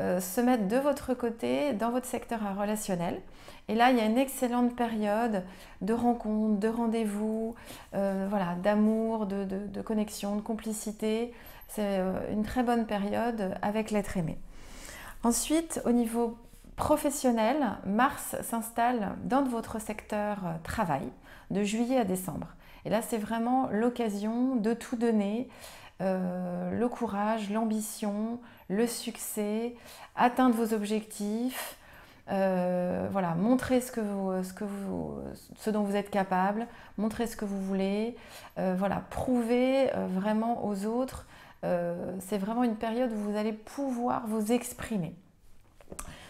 se 0.00 0.40
mettent 0.40 0.68
de 0.68 0.76
votre 0.76 1.14
côté 1.14 1.72
dans 1.74 1.90
votre 1.90 2.06
secteur 2.06 2.40
relationnel. 2.56 3.20
Et 3.70 3.76
là, 3.76 3.92
il 3.92 3.98
y 3.98 4.00
a 4.00 4.04
une 4.04 4.18
excellente 4.18 4.74
période 4.74 5.44
de 5.80 5.92
rencontres, 5.92 6.58
de 6.58 6.66
rendez-vous, 6.66 7.54
euh, 7.94 8.26
voilà, 8.28 8.56
d'amour, 8.56 9.26
de, 9.26 9.80
connexion, 9.82 10.34
de 10.34 10.40
complicité. 10.40 11.32
C'est 11.68 12.00
euh, 12.00 12.32
une 12.32 12.42
très 12.42 12.64
bonne 12.64 12.84
période 12.84 13.54
avec 13.62 13.92
l'être 13.92 14.16
aimé. 14.16 14.38
Ensuite, 15.22 15.80
au 15.84 15.92
niveau 15.92 16.36
professionnel, 16.74 17.58
Mars 17.86 18.34
s'installe 18.42 19.10
dans 19.22 19.44
votre 19.44 19.80
secteur 19.80 20.38
euh, 20.44 20.54
travail 20.64 21.08
de 21.52 21.62
juillet 21.62 21.98
à 21.98 22.04
décembre. 22.04 22.48
Et 22.84 22.90
là, 22.90 23.02
c'est 23.02 23.18
vraiment 23.18 23.68
l'occasion 23.70 24.56
de 24.56 24.72
tout 24.72 24.96
donner, 24.96 25.48
le 26.00 26.86
courage, 26.88 27.50
l'ambition, 27.50 28.40
le 28.68 28.86
succès, 28.86 29.74
atteindre 30.16 30.54
vos 30.54 30.74
objectifs, 30.74 31.76
euh, 32.30 33.08
voilà, 33.10 33.34
montrez 33.34 33.80
ce, 33.80 33.90
que 33.90 34.00
vous, 34.00 34.42
ce, 34.44 34.52
que 34.52 34.64
vous, 34.64 35.18
ce 35.56 35.70
dont 35.70 35.82
vous 35.82 35.96
êtes 35.96 36.10
capable, 36.10 36.66
montrez 36.96 37.26
ce 37.26 37.36
que 37.36 37.44
vous 37.44 37.60
voulez, 37.60 38.16
euh, 38.58 38.76
voilà, 38.78 39.02
prouvez 39.10 39.92
euh, 39.94 40.06
vraiment 40.06 40.64
aux 40.64 40.86
autres. 40.86 41.26
c'est 42.20 42.38
vraiment 42.38 42.64
une 42.64 42.76
période 42.76 43.12
où 43.12 43.16
vous 43.16 43.36
allez 43.36 43.52
pouvoir 43.52 44.26
vous 44.26 44.52
exprimer. 44.52 45.14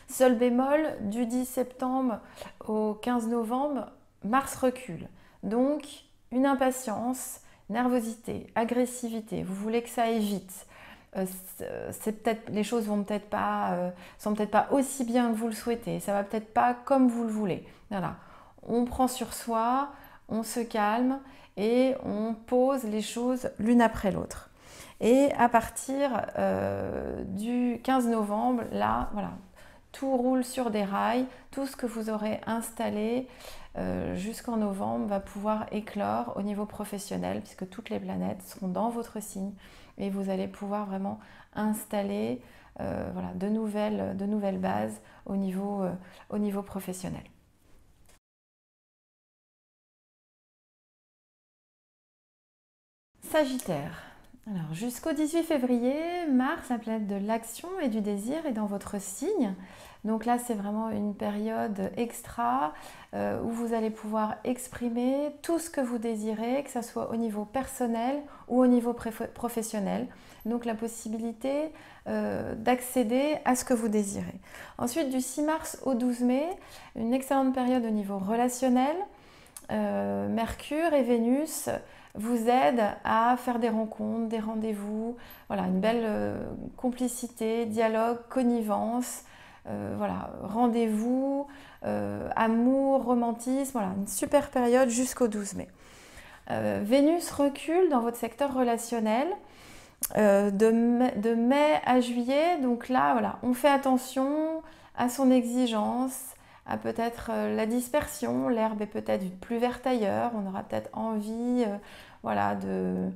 Seul 0.08 0.36
bémol, 0.36 0.80
du 1.02 1.24
10 1.26 1.44
septembre 1.46 2.18
au 2.66 2.94
15 2.94 3.28
novembre, 3.28 3.86
Mars 4.24 4.56
recule. 4.56 5.06
Donc, 5.44 5.84
une 6.32 6.46
impatience, 6.46 7.40
nervosité, 7.70 8.46
agressivité, 8.54 9.42
vous 9.42 9.54
voulez 9.54 9.82
que 9.82 9.88
ça 9.88 10.02
aille 10.02 10.20
vite. 10.20 10.66
Euh, 11.16 11.26
c'est 11.90 12.22
peut-être 12.22 12.50
les 12.50 12.62
choses 12.62 12.86
vont 12.86 13.02
peut-être 13.02 13.28
pas 13.28 13.72
euh, 13.72 13.90
sont 14.18 14.32
peut-être 14.32 14.52
pas 14.52 14.68
aussi 14.70 15.02
bien 15.04 15.32
que 15.32 15.36
vous 15.36 15.48
le 15.48 15.54
souhaitez, 15.54 15.98
ça 15.98 16.12
va 16.12 16.22
peut-être 16.22 16.52
pas 16.52 16.74
comme 16.74 17.08
vous 17.08 17.24
le 17.24 17.30
voulez. 17.30 17.66
Voilà, 17.90 18.16
on 18.62 18.84
prend 18.84 19.08
sur 19.08 19.32
soi, 19.32 19.88
on 20.28 20.44
se 20.44 20.60
calme 20.60 21.18
et 21.56 21.94
on 22.04 22.34
pose 22.34 22.84
les 22.84 23.02
choses 23.02 23.50
l'une 23.58 23.82
après 23.82 24.12
l'autre. 24.12 24.50
Et 25.00 25.30
à 25.38 25.48
partir 25.48 26.26
euh, 26.38 27.24
du 27.24 27.80
15 27.82 28.06
novembre, 28.08 28.64
là, 28.70 29.08
voilà, 29.12 29.32
tout 29.92 30.16
roule 30.16 30.44
sur 30.44 30.70
des 30.70 30.84
rails, 30.84 31.26
tout 31.50 31.66
ce 31.66 31.74
que 31.74 31.86
vous 31.86 32.10
aurez 32.10 32.40
installé 32.46 33.26
jusqu'en 34.14 34.56
novembre 34.56 35.06
va 35.06 35.20
pouvoir 35.20 35.66
éclore 35.72 36.32
au 36.36 36.42
niveau 36.42 36.66
professionnel 36.66 37.40
puisque 37.40 37.68
toutes 37.68 37.88
les 37.90 38.00
planètes 38.00 38.42
seront 38.42 38.68
dans 38.68 38.90
votre 38.90 39.22
signe 39.22 39.52
et 39.98 40.10
vous 40.10 40.30
allez 40.30 40.48
pouvoir 40.48 40.86
vraiment 40.86 41.20
installer 41.54 42.40
euh, 42.80 43.10
voilà, 43.12 43.32
de, 43.34 43.48
nouvelles, 43.48 44.16
de 44.16 44.24
nouvelles 44.26 44.58
bases 44.58 45.00
au 45.26 45.36
niveau, 45.36 45.82
euh, 45.82 45.92
au 46.30 46.38
niveau 46.38 46.62
professionnel. 46.62 47.22
Sagittaire. 53.22 54.02
Alors 54.46 54.72
jusqu'au 54.72 55.12
18 55.12 55.42
février, 55.42 56.26
Mars, 56.26 56.70
la 56.70 56.78
planète 56.78 57.06
de 57.06 57.14
l'action 57.14 57.68
et 57.80 57.88
du 57.88 58.00
désir, 58.00 58.46
est 58.46 58.52
dans 58.52 58.66
votre 58.66 59.00
signe. 59.00 59.54
Donc 60.04 60.24
là, 60.24 60.38
c'est 60.38 60.54
vraiment 60.54 60.90
une 60.90 61.14
période 61.14 61.92
extra 61.96 62.72
euh, 63.14 63.40
où 63.42 63.50
vous 63.50 63.74
allez 63.74 63.90
pouvoir 63.90 64.36
exprimer 64.44 65.30
tout 65.42 65.58
ce 65.58 65.68
que 65.68 65.80
vous 65.80 65.98
désirez, 65.98 66.62
que 66.64 66.70
ce 66.70 66.82
soit 66.82 67.10
au 67.10 67.16
niveau 67.16 67.44
personnel 67.44 68.22
ou 68.48 68.60
au 68.60 68.66
niveau 68.66 68.94
professionnel. 68.94 70.06
Donc 70.46 70.64
la 70.64 70.74
possibilité 70.74 71.70
euh, 72.06 72.54
d'accéder 72.54 73.36
à 73.44 73.54
ce 73.56 73.64
que 73.64 73.74
vous 73.74 73.88
désirez. 73.88 74.40
Ensuite, 74.78 75.10
du 75.10 75.20
6 75.20 75.42
mars 75.42 75.78
au 75.84 75.94
12 75.94 76.20
mai, 76.20 76.48
une 76.96 77.12
excellente 77.12 77.54
période 77.54 77.84
au 77.84 77.90
niveau 77.90 78.18
relationnel. 78.18 78.96
Euh, 79.70 80.28
Mercure 80.28 80.94
et 80.94 81.02
Vénus 81.02 81.68
vous 82.14 82.48
aident 82.48 82.88
à 83.04 83.36
faire 83.36 83.58
des 83.58 83.68
rencontres, 83.68 84.28
des 84.28 84.40
rendez-vous, 84.40 85.16
voilà, 85.46 85.64
une 85.64 85.78
belle 85.78 86.40
complicité, 86.76 87.66
dialogue, 87.66 88.18
connivence, 88.28 89.22
euh, 89.68 89.94
voilà, 89.98 90.30
rendez-vous, 90.42 91.46
euh, 91.84 92.28
amour, 92.34 93.04
romantisme, 93.04 93.72
voilà, 93.72 93.92
une 93.96 94.06
super 94.06 94.50
période 94.50 94.88
jusqu'au 94.88 95.28
12 95.28 95.54
mai. 95.54 95.68
Euh, 96.50 96.80
Vénus 96.82 97.30
recule 97.30 97.88
dans 97.90 98.00
votre 98.00 98.16
secteur 98.16 98.54
relationnel 98.54 99.28
de 100.16 101.34
mai, 101.34 101.80
à 101.84 102.00
juillet, 102.00 102.58
donc 102.62 102.88
là, 102.88 103.12
voilà, 103.12 103.38
on 103.42 103.52
fait 103.52 103.68
attention 103.68 104.62
à 104.96 105.08
son 105.08 105.30
exigence, 105.30 106.18
à 106.66 106.78
peut-être 106.78 107.30
la 107.30 107.66
dispersion, 107.66 108.48
l'herbe 108.48 108.80
est 108.80 108.86
peut-être 108.86 109.30
plus 109.40 109.58
verte 109.58 109.86
ailleurs, 109.86 110.32
on 110.34 110.48
aura 110.48 110.62
peut-être 110.62 110.88
envie 110.94 111.66
voilà, 112.22 112.54
de, 112.54 113.10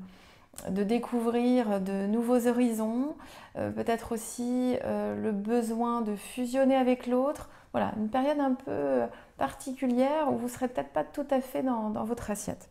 de 0.69 0.83
découvrir 0.83 1.81
de 1.81 2.07
nouveaux 2.07 2.47
horizons, 2.47 3.17
euh, 3.57 3.71
peut-être 3.71 4.13
aussi 4.13 4.77
euh, 4.85 5.15
le 5.17 5.33
besoin 5.33 6.01
de 6.01 6.17
fusionner 6.17 6.77
avec 6.77 7.07
l'autre. 7.07 7.49
Voilà, 7.73 7.93
une 7.97 8.09
période 8.09 8.39
un 8.41 8.55
peu 8.55 9.03
particulière 9.37 10.33
où 10.33 10.37
vous 10.37 10.45
ne 10.45 10.51
serez 10.51 10.69
peut-être 10.69 10.93
pas 10.93 11.05
tout 11.05 11.27
à 11.31 11.41
fait 11.41 11.63
dans, 11.63 11.91
votre 12.05 12.31
assiette. 12.31 12.69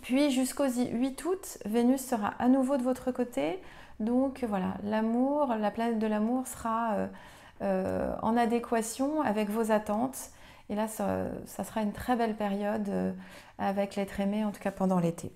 Puis 0.00 0.30
jusqu'au 0.30 0.64
8 0.66 1.24
août, 1.24 1.58
Vénus 1.66 2.00
sera 2.00 2.28
à 2.38 2.48
nouveau 2.48 2.78
de 2.78 2.82
votre 2.82 3.12
côté. 3.12 3.60
Donc 4.00 4.44
voilà, 4.48 4.74
l'amour, 4.82 5.54
la 5.60 5.70
planète 5.70 5.98
de 5.98 6.06
l'amour 6.06 6.46
sera 6.46 7.08
euh, 7.60 8.14
en 8.22 8.36
adéquation 8.36 9.20
avec 9.20 9.50
vos 9.50 9.70
attentes. 9.70 10.30
Et 10.70 10.74
là, 10.74 10.88
ça 10.88 11.64
sera 11.64 11.82
une 11.82 11.92
très 11.92 12.16
belle 12.16 12.34
période 12.34 13.14
avec 13.58 13.94
l'être 13.94 14.20
aimé, 14.20 14.42
en 14.42 14.52
tout 14.52 14.60
cas 14.60 14.70
pendant 14.70 15.00
l'été. 15.00 15.32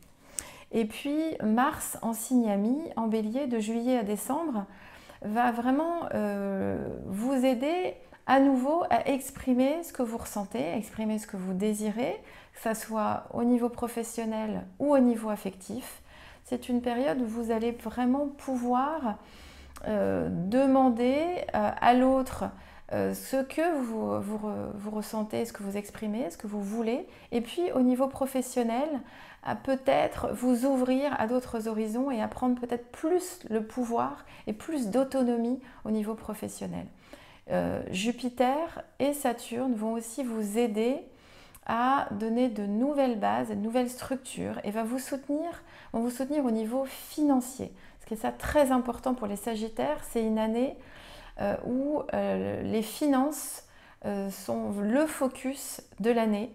Et 0.73 0.85
puis 0.85 1.37
Mars 1.43 1.99
en 2.03 2.13
signe 2.13 2.51
ami, 2.51 2.77
en 2.97 3.07
bélier, 3.07 3.47
de 3.47 3.59
juillet 3.59 3.99
à 3.99 4.03
décembre, 4.03 4.67
va 5.23 5.53
vraiment 5.53 6.09
euh, 6.15 6.89
vous 7.07 7.33
aider 7.33 7.95
à 8.27 8.41
nouveau 8.41 8.83
à 8.91 9.09
exprimer 9.09 9.83
ce 9.85 9.93
que 9.93 10.03
vous 10.03 10.19
ressentez, 10.19 10.65
à 10.65 10.77
exprimer 10.77 11.19
ce 11.19 11.27
que 11.27 11.37
vous 11.37 11.55
désirez, 11.55 12.21
que 12.55 12.75
ce 12.75 12.81
soit 12.81 13.25
au 13.33 13.45
niveau 13.45 13.69
professionnel 13.69 14.67
ou 14.79 14.95
au 14.95 14.99
niveau 14.99 15.29
affectif. 15.29 16.03
C'est 16.45 16.69
une 16.69 16.83
période 16.83 17.21
où 17.21 17.27
vous 17.27 17.51
allez 17.51 17.73
vraiment 17.73 18.29
pouvoir 18.29 19.17
euh, 19.87 20.29
demander 20.31 21.17
euh, 21.55 21.71
à 21.81 21.95
l'autre 21.95 22.45
ce 22.93 23.43
que 23.43 23.81
vous, 23.81 24.21
vous, 24.21 24.91
ressentez, 24.93 25.45
ce 25.45 25.53
que 25.53 25.65
vous 25.65 25.77
exprimez, 25.77 26.31
ce 26.31 26.37
que 26.37 26.47
vous 26.47 26.63
voulez. 26.63 27.09
Et 27.33 27.41
puis 27.41 27.73
au 27.73 27.81
niveau 27.81 28.07
professionnel, 28.07 28.89
à 29.47 29.55
peut-être 29.55 30.33
vous 30.35 30.67
ouvrir 30.67 31.15
à 31.21 31.29
d'autres 31.29 31.69
horizons 31.69 32.11
et 32.11 32.21
à 32.21 32.27
prendre 32.27 32.61
peut-être 32.61 32.91
plus 32.91 33.39
le 33.49 33.65
pouvoir 33.65 34.27
et 34.49 34.53
plus 34.53 34.89
d'autonomie 34.89 35.61
au 35.85 35.93
niveau 35.93 36.15
professionnel. 36.15 36.87
Euh, 37.53 37.81
Jupiter 37.93 38.83
et 38.99 39.13
Saturne 39.13 39.75
vont 39.75 39.93
aussi 39.93 40.25
vous 40.25 40.59
aider 40.59 40.99
à 41.65 42.09
donner 42.11 42.49
de 42.49 42.67
nouvelles 42.67 43.21
bases, 43.21 43.51
de 43.51 43.55
nouvelles 43.55 43.89
structures 43.89 44.61
et 44.65 44.73
vont 44.73 44.85
vous 44.85 44.99
soutenir 44.99 46.45
au 46.45 46.51
niveau 46.51 46.85
financier. 46.85 47.73
Ce 48.01 48.07
qui 48.07 48.15
est 48.15 48.19
ça 48.19 48.33
très 48.33 48.73
important 48.73 49.15
pour 49.15 49.29
les 49.29 49.37
Sagittaires, 49.37 50.01
c'est 50.11 50.25
une 50.25 50.41
année 50.41 50.77
euh, 51.41 51.57
où 51.65 52.03
euh, 52.15 52.63
les 52.63 52.83
finances 52.83 53.63
sont 54.31 54.71
le 54.83 55.05
focus 55.05 55.81
de 55.99 56.13
l'année 56.13 56.55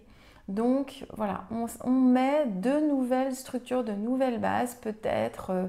donc 0.52 1.06
voilà, 1.14 1.46
on, 1.84 1.92
met 1.92 2.46
de 2.46 2.80
nouvelles 2.80 3.36
structures, 3.36 3.84
de 3.84 3.94
nouvelles 3.94 4.40
bases, 4.40 4.76
peut-être, 4.76 5.52
euh, 5.52 5.68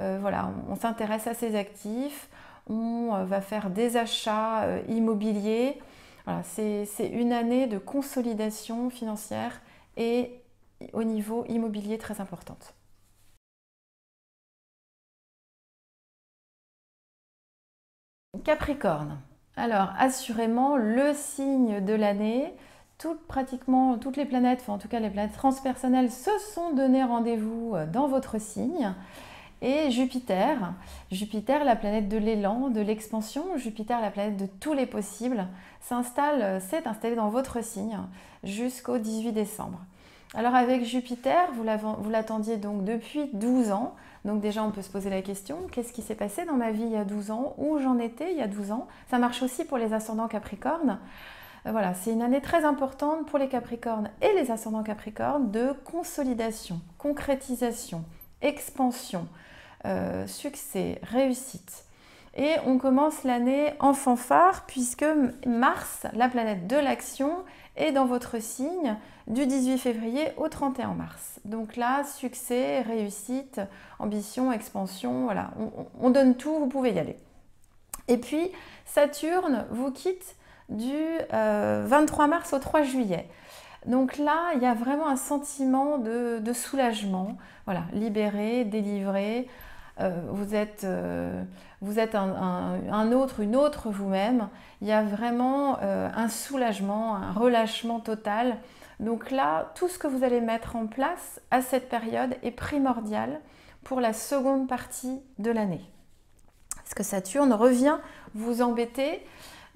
euh, 0.00 0.18
voilà, 0.20 0.50
on, 0.68 0.76
s'intéresse 0.76 1.26
à 1.26 1.34
ces 1.34 1.54
actifs, 1.56 2.28
on 2.68 3.14
euh, 3.14 3.24
va 3.24 3.40
faire 3.40 3.70
des 3.70 3.96
achats 3.96 4.66
immobiliers. 4.88 5.78
Voilà, 6.24 6.42
c'est 6.44 6.86
une 7.12 7.32
année 7.32 7.66
de 7.66 7.78
consolidation 7.78 8.90
financière 8.90 9.60
et 9.96 10.40
au 10.92 11.04
niveau 11.04 11.44
immobilier 11.48 11.98
très 11.98 12.20
importante. 12.20 12.74
Capricorne. 18.44 19.20
Alors, 19.56 19.90
assurément, 19.98 20.76
le 20.76 21.12
signe 21.12 21.84
de 21.84 21.92
l'année, 21.92 22.54
pratiquement 23.28 23.98
toutes 23.98 24.16
les 24.16 24.24
planètes, 24.24 24.60
enfin 24.62 24.74
en 24.74 24.78
tout 24.78 24.88
cas 24.88 25.00
les 25.00 25.10
planètes 25.10 25.34
transpersonnelles, 25.34 26.10
se 26.10 26.30
sont 26.54 26.72
donné 26.72 27.02
rendez-vous 27.04 27.72
euh, 27.74 27.86
dans 27.86 28.08
votre 28.08 28.40
signe. 28.40 28.94
Et 29.60 29.92
Jupiter, 29.92 30.72
Jupiter, 31.12 31.64
la 31.64 31.76
planète 31.76 32.08
de 32.08 32.18
l'élan, 32.18 32.68
de 32.68 32.80
l'expansion, 32.80 33.44
Jupiter, 33.56 34.00
la 34.00 34.10
planète 34.10 34.36
de 34.36 34.46
tous 34.46 34.72
les 34.72 34.86
possibles, 34.86 35.46
s'installe, 35.80 36.42
euh, 36.42 36.60
s'est 36.60 36.88
installé 36.88 37.14
dans 37.14 37.28
votre 37.28 37.62
signe 37.62 37.98
jusqu'au 38.42 38.98
18 38.98 39.32
décembre. 39.32 39.78
Alors 40.34 40.54
avec 40.54 40.84
Jupiter, 40.84 41.50
vous 41.52 42.10
l'attendiez 42.10 42.56
donc 42.56 42.84
depuis 42.84 43.28
12 43.34 43.70
ans. 43.70 43.94
Donc 44.24 44.40
déjà, 44.40 44.62
on 44.64 44.70
peut 44.70 44.82
se 44.82 44.90
poser 44.90 45.10
la 45.10 45.20
question, 45.20 45.58
qu'est-ce 45.70 45.92
qui 45.92 46.00
s'est 46.00 46.14
passé 46.14 46.44
dans 46.44 46.54
ma 46.54 46.70
vie 46.70 46.84
il 46.84 46.92
y 46.92 46.96
a 46.96 47.04
12 47.04 47.30
ans? 47.30 47.54
Où 47.58 47.78
j'en 47.78 47.98
étais 47.98 48.32
il 48.32 48.38
y 48.38 48.42
a 48.42 48.46
12 48.46 48.72
ans? 48.72 48.88
Ça 49.10 49.18
marche 49.18 49.42
aussi 49.42 49.64
pour 49.64 49.78
les 49.78 49.92
ascendants 49.92 50.28
Capricorne. 50.28 50.98
Euh, 51.66 51.72
voilà, 51.72 51.94
c'est 51.94 52.12
une 52.12 52.22
année 52.22 52.40
très 52.40 52.64
importante 52.64 53.26
pour 53.26 53.38
les 53.38 53.48
Capricornes 53.48 54.10
et 54.20 54.32
les 54.34 54.50
ascendants 54.50 54.82
Capricornes 54.82 55.50
de 55.50 55.72
consolidation, 55.84 56.80
concrétisation, 56.98 58.04
expansion, 58.40 59.28
euh, 59.84 60.26
succès, 60.26 61.00
réussite. 61.02 61.84
Et 62.34 62.54
on 62.66 62.78
commence 62.78 63.24
l'année 63.24 63.74
en 63.78 63.92
fanfare 63.92 64.64
puisque 64.66 65.04
Mars, 65.46 66.06
la 66.14 66.28
planète 66.28 66.66
de 66.66 66.76
l'action, 66.76 67.44
est 67.76 67.92
dans 67.92 68.06
votre 68.06 68.40
signe 68.40 68.96
du 69.26 69.46
18 69.46 69.78
février 69.78 70.28
au 70.36 70.48
31 70.48 70.94
mars. 70.94 71.40
Donc 71.44 71.76
là, 71.76 72.04
succès, 72.04 72.80
réussite, 72.82 73.60
ambition, 73.98 74.52
expansion, 74.52 75.24
voilà, 75.24 75.52
on, 76.00 76.10
donne 76.10 76.36
tout, 76.36 76.58
vous 76.58 76.68
pouvez 76.68 76.92
y 76.92 76.98
aller. 76.98 77.16
Et 78.08 78.18
puis, 78.18 78.50
Saturne 78.84 79.66
vous 79.70 79.90
quitte 79.90 80.36
du 80.72 81.18
23 81.30 82.24
euh, 82.24 82.28
mars 82.28 82.52
au 82.52 82.58
3 82.58 82.82
juillet. 82.82 83.28
Donc 83.86 84.18
là, 84.18 84.52
il 84.54 84.62
y 84.62 84.66
a 84.66 84.74
vraiment 84.74 85.08
un 85.08 85.16
sentiment 85.16 85.98
de, 85.98 86.52
soulagement, 86.52 87.36
voilà, 87.64 87.82
libéré, 87.92 88.64
délivré. 88.64 89.48
Euh, 90.00 90.10
vous 90.30 90.54
êtes, 90.54 90.84
euh, 90.84 91.42
vous 91.80 91.98
êtes 91.98 92.14
un, 92.14 93.12
autre, 93.12 93.40
une 93.40 93.56
autre 93.56 93.90
vous-même. 93.90 94.48
Il 94.80 94.88
y 94.88 94.92
a 94.92 95.02
vraiment 95.02 95.78
un 95.80 96.28
soulagement, 96.28 97.16
un 97.16 97.32
relâchement 97.32 98.00
total. 98.00 98.56
Donc 99.00 99.30
là, 99.30 99.72
tout 99.74 99.88
ce 99.88 99.98
que 99.98 100.06
vous 100.06 100.22
allez 100.22 100.40
mettre 100.40 100.76
en 100.76 100.86
place 100.86 101.40
à 101.50 101.60
cette 101.60 101.88
période 101.88 102.36
est 102.42 102.52
primordial 102.52 103.40
pour 103.82 104.00
la 104.00 104.12
seconde 104.12 104.68
partie 104.68 105.20
de 105.38 105.50
l'année. 105.50 105.84
Parce 106.76 106.94
que 106.94 107.02
Saturne 107.02 107.52
revient 107.52 107.96
vous 108.34 108.62
embêter 108.62 109.24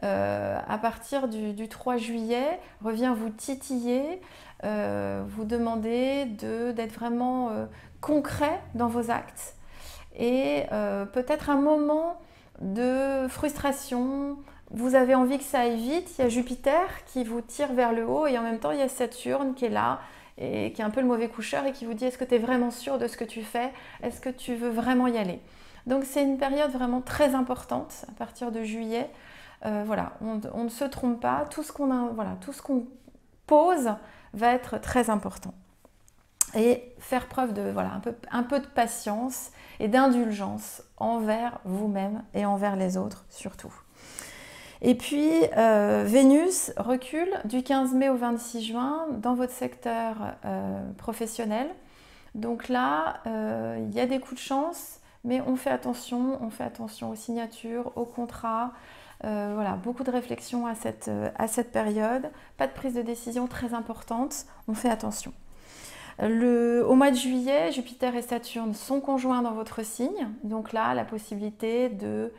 euh, 0.02 0.58
à 0.68 0.78
partir 0.78 1.28
du, 1.28 1.68
3 1.68 1.96
juillet, 1.96 2.60
revient 2.82 3.14
vous 3.16 3.30
titiller, 3.30 4.20
euh, 4.64 5.24
vous 5.26 5.44
demander 5.44 6.26
d'être 6.26 6.92
vraiment 6.92 7.50
euh, 7.50 7.66
concret 8.00 8.60
dans 8.74 8.88
vos 8.88 9.10
actes. 9.10 9.54
Et 10.18 10.64
peut-être 11.12 11.50
un 11.50 11.60
moment 11.60 12.18
de 12.62 13.28
frustration, 13.28 14.38
vous 14.70 14.94
avez 14.94 15.14
envie 15.14 15.36
que 15.36 15.44
ça 15.44 15.60
aille 15.60 15.76
vite, 15.76 16.10
il 16.18 16.22
y 16.22 16.24
a 16.24 16.30
Jupiter 16.30 17.04
qui 17.04 17.22
vous 17.22 17.42
tire 17.42 17.74
vers 17.74 17.92
le 17.92 18.06
haut 18.06 18.26
et 18.26 18.38
en 18.38 18.42
même 18.42 18.58
temps 18.58 18.70
il 18.70 18.78
y 18.78 18.82
a 18.82 18.88
Saturne 18.88 19.52
qui 19.52 19.66
est 19.66 19.70
là 19.70 20.00
et 20.38 20.72
qui 20.72 20.80
est 20.80 20.84
un 20.86 20.90
peu 20.90 21.02
le 21.02 21.06
mauvais 21.06 21.28
coucheur 21.28 21.66
et 21.66 21.72
qui 21.72 21.84
vous 21.84 21.92
dit 21.92 22.06
est-ce 22.06 22.16
que 22.16 22.24
tu 22.24 22.34
es 22.34 22.38
vraiment 22.38 22.70
sûr 22.70 22.96
de 22.96 23.08
ce 23.08 23.18
que 23.18 23.24
tu 23.24 23.42
fais? 23.42 23.74
Est-ce 24.02 24.22
que 24.22 24.30
tu 24.30 24.54
veux 24.54 24.70
vraiment 24.70 25.06
y 25.06 25.18
aller? 25.18 25.38
Donc 25.86 26.04
c'est 26.04 26.22
une 26.22 26.38
période 26.38 26.70
vraiment 26.70 27.02
très 27.02 27.34
importante 27.34 28.06
à 28.08 28.12
partir 28.12 28.52
de 28.52 28.62
juillet 28.62 29.10
euh, 29.64 29.84
voilà, 29.86 30.12
on, 30.20 30.64
ne 30.64 30.68
se 30.68 30.84
trompe 30.84 31.20
pas. 31.20 31.44
Tout 31.50 31.62
ce 31.62 31.72
qu'on 31.72 32.86
pose 33.46 33.90
va 34.34 34.52
être 34.52 34.78
très 34.78 35.10
important. 35.10 35.54
Et 36.54 36.94
faire 36.98 37.26
preuve 37.26 37.52
de 37.52 37.70
voilà, 37.70 37.92
un, 37.92 38.00
peu, 38.00 38.14
un 38.30 38.42
peu 38.42 38.60
de 38.60 38.66
patience 38.66 39.50
et 39.80 39.88
d'indulgence 39.88 40.82
envers 40.96 41.58
vous-même 41.64 42.22
et 42.34 42.46
envers 42.46 42.76
les 42.76 42.96
autres 42.96 43.24
surtout. 43.28 43.74
Et 44.82 44.94
puis, 44.94 45.30
euh, 45.56 46.04
Vénus 46.06 46.70
recule 46.76 47.30
du 47.44 47.62
15 47.62 47.94
mai 47.94 48.10
au 48.10 48.16
26 48.16 48.62
juin 48.62 49.06
dans 49.18 49.34
votre 49.34 49.52
secteur 49.52 50.16
euh, 50.44 50.92
professionnel. 50.98 51.68
Donc 52.34 52.68
là, 52.68 53.22
il 53.24 53.94
y 53.94 54.00
a 54.00 54.04
des 54.04 54.20
coups 54.20 54.34
de 54.34 54.46
chance, 54.46 55.00
mais 55.24 55.42
on 55.46 55.56
fait 55.56 55.70
attention, 55.70 56.38
on 56.42 56.50
fait 56.50 56.64
attention 56.64 57.10
aux 57.10 57.14
signatures, 57.14 57.92
aux 57.96 58.04
contrats, 58.04 58.72
euh, 59.24 59.52
voilà, 59.54 59.72
beaucoup 59.72 60.04
de 60.04 60.10
réflexion 60.10 60.66
à 60.66 60.74
cette, 60.74 61.08
euh, 61.08 61.30
à 61.36 61.48
cette 61.48 61.72
période, 61.72 62.30
pas 62.58 62.66
de 62.66 62.72
prise 62.72 62.94
de 62.94 63.02
décision 63.02 63.46
très 63.46 63.72
importante, 63.72 64.46
on 64.68 64.74
fait 64.74 64.90
attention. 64.90 65.32
Au 66.18 66.94
mois 66.94 67.10
de 67.10 67.16
juillet, 67.16 67.72
Jupiter 67.72 68.14
et 68.16 68.22
Saturne 68.22 68.72
sont 68.72 69.00
conjoints 69.00 69.42
dans 69.42 69.52
votre 69.52 69.84
signe, 69.84 70.28
donc 70.44 70.72
là, 70.72 70.94
la 70.94 71.04
possibilité 71.04 71.90
de 71.90 72.32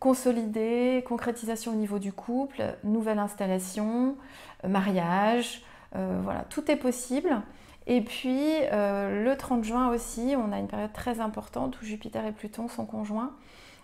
consolider, 0.00 1.04
concrétisation 1.06 1.72
au 1.72 1.74
niveau 1.74 1.98
du 1.98 2.10
couple, 2.14 2.62
nouvelle 2.84 3.18
installation, 3.18 4.16
euh, 4.64 4.68
mariage, 4.68 5.62
voilà, 5.94 6.46
tout 6.48 6.70
est 6.70 6.76
possible. 6.76 7.42
Et 7.86 8.00
puis 8.00 8.60
le 8.72 9.34
30 9.34 9.62
juin 9.62 9.90
aussi, 9.90 10.34
on 10.38 10.50
a 10.50 10.58
une 10.58 10.68
période 10.68 10.94
très 10.94 11.20
importante 11.20 11.78
où 11.82 11.84
Jupiter 11.84 12.24
et 12.24 12.32
Pluton 12.32 12.66
sont 12.68 12.86
conjoints. 12.86 13.32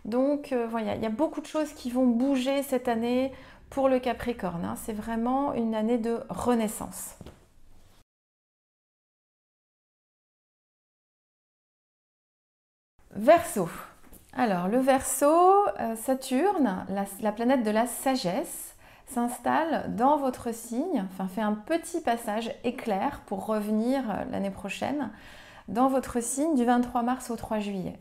Donc 0.04 0.52
euh, 0.52 0.66
voilà, 0.68 0.94
il 0.96 1.02
y 1.02 1.06
a 1.06 1.10
beaucoup 1.10 1.40
de 1.40 1.46
choses 1.46 1.72
qui 1.72 1.90
vont 1.90 2.06
bouger 2.06 2.62
cette 2.62 2.88
année 2.88 3.32
pour 3.70 3.88
le 3.88 3.98
Capricorne. 3.98 4.64
Hein. 4.64 4.74
C'est 4.76 4.92
vraiment 4.92 5.52
une 5.54 5.74
année 5.74 5.98
de 5.98 6.20
renaissance. 6.28 7.16
Verseau. 13.14 13.68
Alors 14.32 14.68
le 14.68 14.78
Verseau, 14.78 15.66
euh, 15.80 15.96
Saturne, 15.96 16.86
la, 17.20 17.32
planète 17.32 17.64
de 17.64 17.70
la 17.70 17.86
sagesse, 17.86 18.76
s'installe 19.06 19.96
dans 19.96 20.18
votre 20.18 20.54
signe, 20.54 21.04
enfin 21.10 21.26
fait 21.26 21.40
un 21.40 21.54
petit 21.54 22.00
passage 22.00 22.52
éclair 22.62 23.22
pour 23.26 23.46
revenir 23.46 24.02
euh, 24.08 24.24
l'année 24.30 24.50
prochaine 24.50 25.10
dans 25.66 25.88
votre 25.88 26.22
signe 26.22 26.54
du 26.54 26.64
23 26.64 27.02
mars 27.02 27.30
au 27.30 27.36
3 27.36 27.58
juillet. 27.58 27.98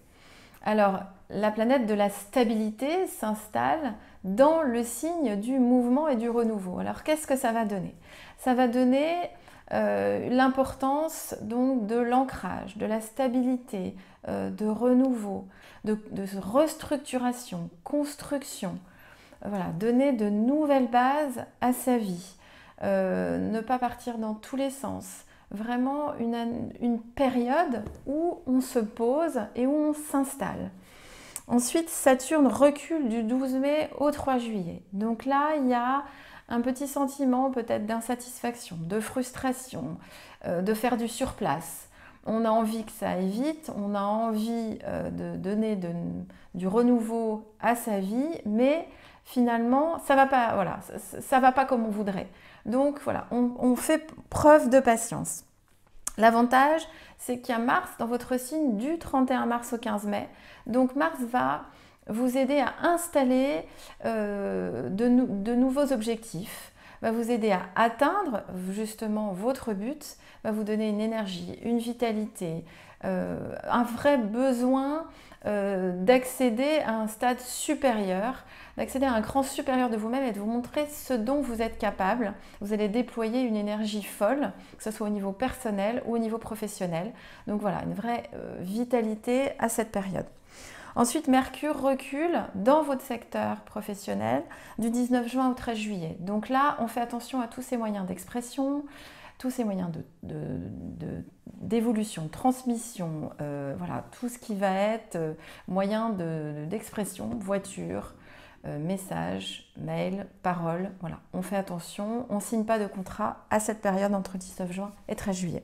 Alors, 0.67 0.99
la 1.29 1.49
planète 1.49 1.85
de 1.85 1.93
la 1.93 2.09
stabilité 2.09 3.07
s'installe 3.07 3.93
dans 4.25 4.63
le 4.63 4.83
signe 4.83 5.37
du 5.37 5.59
mouvement 5.59 6.09
et 6.09 6.17
du 6.17 6.29
renouveau. 6.29 6.79
Alors, 6.79 7.03
qu'est-ce 7.03 7.25
que 7.25 7.37
ça 7.37 7.53
va 7.53 7.63
donner? 7.63 7.95
Ça 8.37 8.53
va 8.53 8.67
donner 8.67 9.15
euh, 9.71 10.27
l'importance 10.29 11.35
donc 11.39 11.87
de 11.87 11.95
l'ancrage, 11.95 12.75
de 12.75 12.85
la 12.85 12.99
stabilité, 12.99 13.95
euh, 14.27 14.49
de 14.49 14.65
renouveau, 14.65 15.47
de, 15.85 15.97
restructuration, 16.37 17.69
construction. 17.85 18.77
Voilà, 19.45 19.67
donner 19.79 20.11
de 20.11 20.27
nouvelles 20.27 20.89
bases 20.89 21.45
à 21.61 21.71
sa 21.71 21.97
vie. 21.97 22.35
Euh, 22.83 23.37
ne 23.37 23.61
pas 23.61 23.79
partir 23.79 24.17
dans 24.17 24.33
tous 24.33 24.57
les 24.57 24.69
sens 24.69 25.23
vraiment 25.51 26.13
une, 26.19 26.99
période 27.15 27.83
où 28.05 28.39
on 28.45 28.61
se 28.61 28.79
pose 28.79 29.39
et 29.55 29.65
où 29.65 29.73
on 29.73 29.93
s'installe. 29.93 30.71
Ensuite, 31.47 31.89
Saturne 31.89 32.47
recule 32.47 33.07
du 33.07 33.23
12 33.23 33.53
mai 33.55 33.89
au 33.97 34.11
3 34.11 34.37
juillet. 34.37 34.83
Donc 34.91 35.25
là, 35.25 35.55
il 35.57 35.67
y 35.67 35.73
a 35.73 36.03
un 36.49 36.61
petit 36.61 36.87
sentiment 36.87 37.51
peut-être 37.51 37.85
d'insatisfaction, 37.85 38.77
de 38.81 38.99
frustration, 38.99 39.97
euh, 40.45 40.61
de 40.61 40.73
faire 40.73 40.97
du 40.97 41.07
surplace. 41.07 41.87
On 42.25 42.43
a 42.43 42.49
envie 42.49 42.83
que 42.83 42.91
ça 42.91 43.11
aille 43.11 43.29
vite, 43.29 43.71
on 43.77 43.95
a 43.95 44.01
envie 44.01 44.79
euh, 44.83 45.09
de 45.09 45.37
donner 45.37 45.79
du 46.53 46.67
renouveau 46.67 47.45
à 47.61 47.75
sa 47.75 47.99
vie, 47.99 48.41
mais 48.45 48.87
finalement, 49.23 49.99
ça 49.99 50.15
va 50.15 50.27
ça, 51.21 51.39
va 51.39 51.51
pas 51.51 51.65
comme 51.65 51.85
on 51.85 51.89
voudrait. 51.89 52.27
Donc 52.67 52.99
voilà, 53.03 53.27
on, 53.31 53.75
fait 53.75 54.13
preuve 54.29 54.69
de 54.69 54.79
patience. 54.79 55.45
L'avantage, 56.17 56.81
c'est 57.17 57.39
qu'il 57.39 57.55
y 57.55 57.57
a 57.57 57.61
Mars 57.61 57.89
dans 57.97 58.05
votre 58.05 58.37
signe 58.37 58.75
du 58.75 58.99
31 58.99 59.45
mars 59.45 59.73
au 59.73 59.77
15 59.77 60.05
mai. 60.05 60.27
Donc 60.65 60.95
Mars 60.95 61.19
va 61.31 61.65
vous 62.09 62.37
aider 62.37 62.59
à 62.59 62.73
installer 62.83 63.63
euh, 64.05 64.89
de, 64.89 65.07
nouveaux 65.55 65.93
objectifs, 65.93 66.71
va 67.01 67.11
vous 67.11 67.31
aider 67.31 67.51
à 67.51 67.61
atteindre 67.75 68.43
justement 68.71 69.31
votre 69.31 69.73
but, 69.73 70.17
va 70.43 70.51
vous 70.51 70.63
donner 70.63 70.89
une 70.89 71.01
énergie, 71.01 71.57
une 71.63 71.77
vitalité, 71.77 72.65
euh, 73.05 73.55
un 73.69 73.83
vrai 73.83 74.17
besoin 74.17 75.05
euh, 75.45 75.93
d'accéder 76.03 76.79
à 76.85 76.95
un 76.95 77.07
stade 77.07 77.39
supérieur, 77.39 78.43
d'accéder 78.77 79.05
à 79.05 79.13
un 79.13 79.21
cran 79.21 79.43
supérieur 79.43 79.89
de 79.89 79.97
vous-même 79.97 80.23
et 80.23 80.31
de 80.31 80.39
vous 80.39 80.45
montrer 80.45 80.87
ce 80.87 81.13
dont 81.13 81.41
vous 81.41 81.61
êtes 81.61 81.77
capable. 81.77 82.33
Vous 82.61 82.73
allez 82.73 82.87
déployer 82.87 83.41
une 83.41 83.55
énergie 83.55 84.03
folle, 84.03 84.51
que 84.77 84.83
ce 84.83 84.91
soit 84.91 85.07
au 85.07 85.11
niveau 85.11 85.31
personnel 85.31 86.03
ou 86.05 86.15
au 86.15 86.19
niveau 86.19 86.37
professionnel. 86.37 87.11
Donc 87.47 87.59
voilà, 87.61 87.83
une 87.83 87.93
vraie 87.93 88.29
euh, 88.35 88.57
vitalité 88.61 89.51
à 89.59 89.67
cette 89.67 89.91
période. 89.91 90.27
Ensuite, 90.95 91.27
Mercure 91.27 91.79
recule 91.79 92.41
dans 92.55 92.81
votre 92.81 93.03
secteur 93.03 93.57
professionnel 93.61 94.43
du 94.79 94.89
19 94.89 95.27
juin 95.27 95.51
au 95.51 95.53
13 95.53 95.77
juillet. 95.77 96.17
Donc 96.21 96.49
là, 96.49 96.75
on 96.79 96.87
fait 96.87 97.01
attention 97.01 97.39
à 97.39 97.47
tous 97.47 97.61
ces 97.61 97.77
moyens 97.77 98.07
d'expression, 98.07 98.83
tous 99.37 99.51
ces 99.51 99.63
moyens 99.63 99.91
d'évolution, 101.61 102.23
de, 102.23 102.29
transmission, 102.29 103.31
euh, 103.41 103.75
voilà, 103.77 104.05
tout 104.19 104.29
ce 104.29 104.39
qui 104.39 104.55
va 104.55 104.71
être 104.71 105.17
euh, 105.17 105.33
moyen 105.67 106.09
d'expression, 106.67 107.29
voiture, 107.39 108.15
euh, 108.67 108.79
message, 108.79 109.71
mail, 109.77 110.27
parole. 110.43 110.91
Voilà, 110.99 111.19
on 111.33 111.41
fait 111.41 111.55
attention, 111.55 112.25
on 112.29 112.35
ne 112.35 112.41
signe 112.41 112.65
pas 112.65 112.79
de 112.79 112.87
contrat 112.87 113.45
à 113.49 113.59
cette 113.59 113.81
période 113.81 114.13
entre 114.13 114.37
19 114.37 114.71
juin 114.71 114.91
et 115.07 115.15
13 115.15 115.35
juillet. 115.35 115.63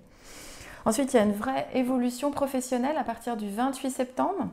Ensuite, 0.85 1.13
il 1.13 1.17
y 1.17 1.19
a 1.19 1.23
une 1.23 1.33
vraie 1.33 1.67
évolution 1.73 2.31
professionnelle 2.31 2.97
à 2.97 3.03
partir 3.03 3.37
du 3.37 3.49
28 3.49 3.91
septembre. 3.91 4.49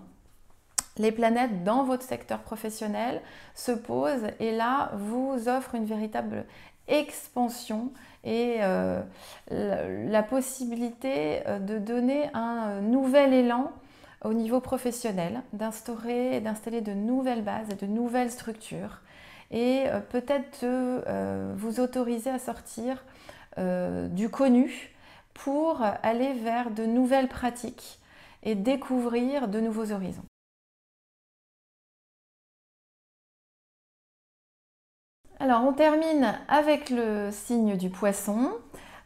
Les 0.96 1.12
planètes 1.12 1.64
dans 1.64 1.84
votre 1.84 2.02
secteur 2.02 2.40
professionnel 2.40 3.22
se 3.54 3.72
posent 3.72 4.28
et 4.38 4.52
là 4.52 4.90
vous 4.94 5.48
offrent 5.48 5.74
une 5.74 5.86
véritable 5.86 6.44
expansion 6.88 7.92
et 8.24 8.56
euh, 8.60 9.00
la, 9.50 10.22
possibilité 10.22 11.46
euh, 11.46 11.58
de 11.58 11.78
donner 11.78 12.28
un 12.34 12.80
nouvel 12.80 13.32
élan 13.32 13.72
au 14.24 14.32
niveau 14.34 14.60
professionnel, 14.60 15.42
d'instaurer 15.52 16.36
et 16.36 16.40
d'installer 16.40 16.80
de 16.80 16.92
nouvelles 16.92 17.42
bases 17.42 17.70
et 17.70 17.74
de 17.74 17.86
nouvelles 17.86 18.30
structures 18.30 19.00
et 19.50 19.86
peut-être 20.10 20.64
de 20.64 21.54
vous 21.54 21.80
autoriser 21.80 22.30
à 22.30 22.38
sortir 22.38 23.04
du 23.56 24.28
connu 24.28 24.94
pour 25.34 25.82
aller 25.82 26.34
vers 26.34 26.70
de 26.70 26.84
nouvelles 26.84 27.28
pratiques 27.28 27.98
et 28.42 28.54
découvrir 28.54 29.48
de 29.48 29.60
nouveaux 29.60 29.90
horizons. 29.92 30.24
Alors 35.38 35.64
on 35.64 35.72
termine 35.72 36.38
avec 36.48 36.90
le 36.90 37.30
signe 37.32 37.76
du 37.76 37.88
poisson. 37.88 38.52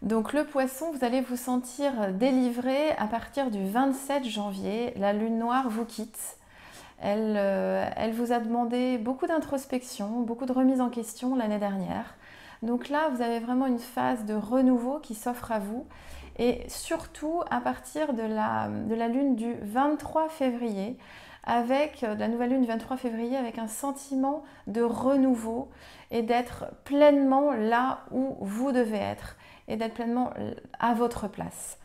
Donc 0.05 0.35
le 0.35 0.45
poisson, 0.45 0.93
vous 0.93 1.03
allez 1.03 1.23
vous 1.23 1.37
sentir 1.37 2.13
délivré 2.13 2.91
à 2.99 3.07
partir 3.07 3.51
du 3.51 3.67
27 3.67 4.27
janvier. 4.27 4.93
La 4.97 5.15
lune 5.15 5.39
noire 5.39 5.71
vous 5.71 5.87
quitte. 5.87 6.37
Elle, 7.01 7.37
euh, 7.39 7.89
elle 7.97 8.13
vous 8.13 8.31
a 8.31 8.39
demandé 8.39 8.99
beaucoup 8.99 9.27
d'introspection, 9.27 10.21
beaucoup 10.21 10.45
de 10.45 10.53
remise 10.53 10.83
en 10.83 10.91
question 10.91 11.35
l'année 11.35 11.59
dernière. 11.59 12.17
Donc 12.63 12.91
là, 12.91 13.09
vous 13.15 13.23
avez 13.23 13.39
vraiment 13.39 13.65
une 13.67 13.79
phase 13.79 14.27
de 14.27 14.35
renouveau 14.35 14.99
qui 14.99 15.15
s'offre 15.15 15.51
à 15.51 15.59
vous. 15.59 15.87
Et 16.39 16.65
surtout 16.69 17.41
à 17.51 17.63
partir 17.63 18.13
de 18.13 18.23
la, 18.23 18.69
de 18.69 18.95
la 18.95 19.09
lune 19.09 19.37
du 19.37 19.55
23 19.63 20.29
février, 20.29 20.99
avec 21.45 22.05
euh, 22.05 22.15
la 22.15 22.29
nouvelle 22.29 22.51
lune 22.51 22.61
du 22.61 22.69
23 22.69 22.99
février, 22.99 23.39
avec 23.39 23.57
un 23.57 23.69
sentiment 23.69 24.43
de 24.67 24.83
renouveau 24.83 25.71
et 26.11 26.21
d'être 26.21 26.67
pleinement 26.85 27.53
là 27.53 28.01
où 28.11 28.37
vous 28.41 28.71
devez 28.71 28.99
être 28.99 29.37
et 29.69 29.77
d'être 29.77 29.95
pleinement 29.95 30.31
à 30.79 30.95
votre 30.95 31.29
place. 31.29 31.79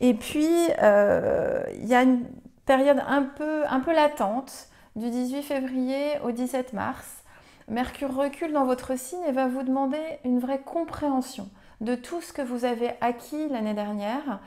Et 0.00 0.14
puis, 0.14 0.48
euh, 0.82 1.62
il 1.78 1.86
y 1.86 1.94
a 1.94 2.02
une 2.02 2.24
période 2.66 3.02
un 3.06 3.22
peu, 3.22 3.92
latente 3.92 4.68
du 4.96 5.10
18 5.10 5.42
février 5.42 6.12
au 6.24 6.32
17 6.32 6.72
mars. 6.72 7.22
Mercure 7.68 8.14
recule 8.14 8.52
dans 8.52 8.64
votre 8.64 8.98
signe 8.98 9.22
et 9.26 9.32
va 9.32 9.46
vous 9.46 9.62
demander 9.62 10.00
une 10.24 10.38
vraie 10.38 10.60
compréhension 10.60 11.48
de 11.80 11.94
tout 11.94 12.20
ce 12.20 12.32
que 12.32 12.42
vous 12.42 12.64
avez 12.64 12.90
acquis 13.00 13.48
l'année 13.48 13.74
dernière 13.74 14.40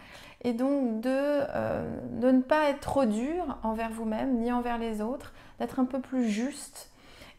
et 0.44 0.54
donc 0.54 1.02
de, 1.02 1.10
euh, 1.10 1.84
de, 2.12 2.32
ne 2.32 2.42
pas 2.42 2.70
être 2.70 2.80
trop 2.80 3.06
dur 3.06 3.58
envers 3.62 3.92
vous-même 3.92 4.40
ni 4.40 4.52
envers 4.52 4.78
les 4.78 5.02
autres, 5.02 5.34
d'être 5.60 5.80
un 5.80 5.86
peu 5.86 6.00
plus 6.00 6.30
juste 6.30 6.90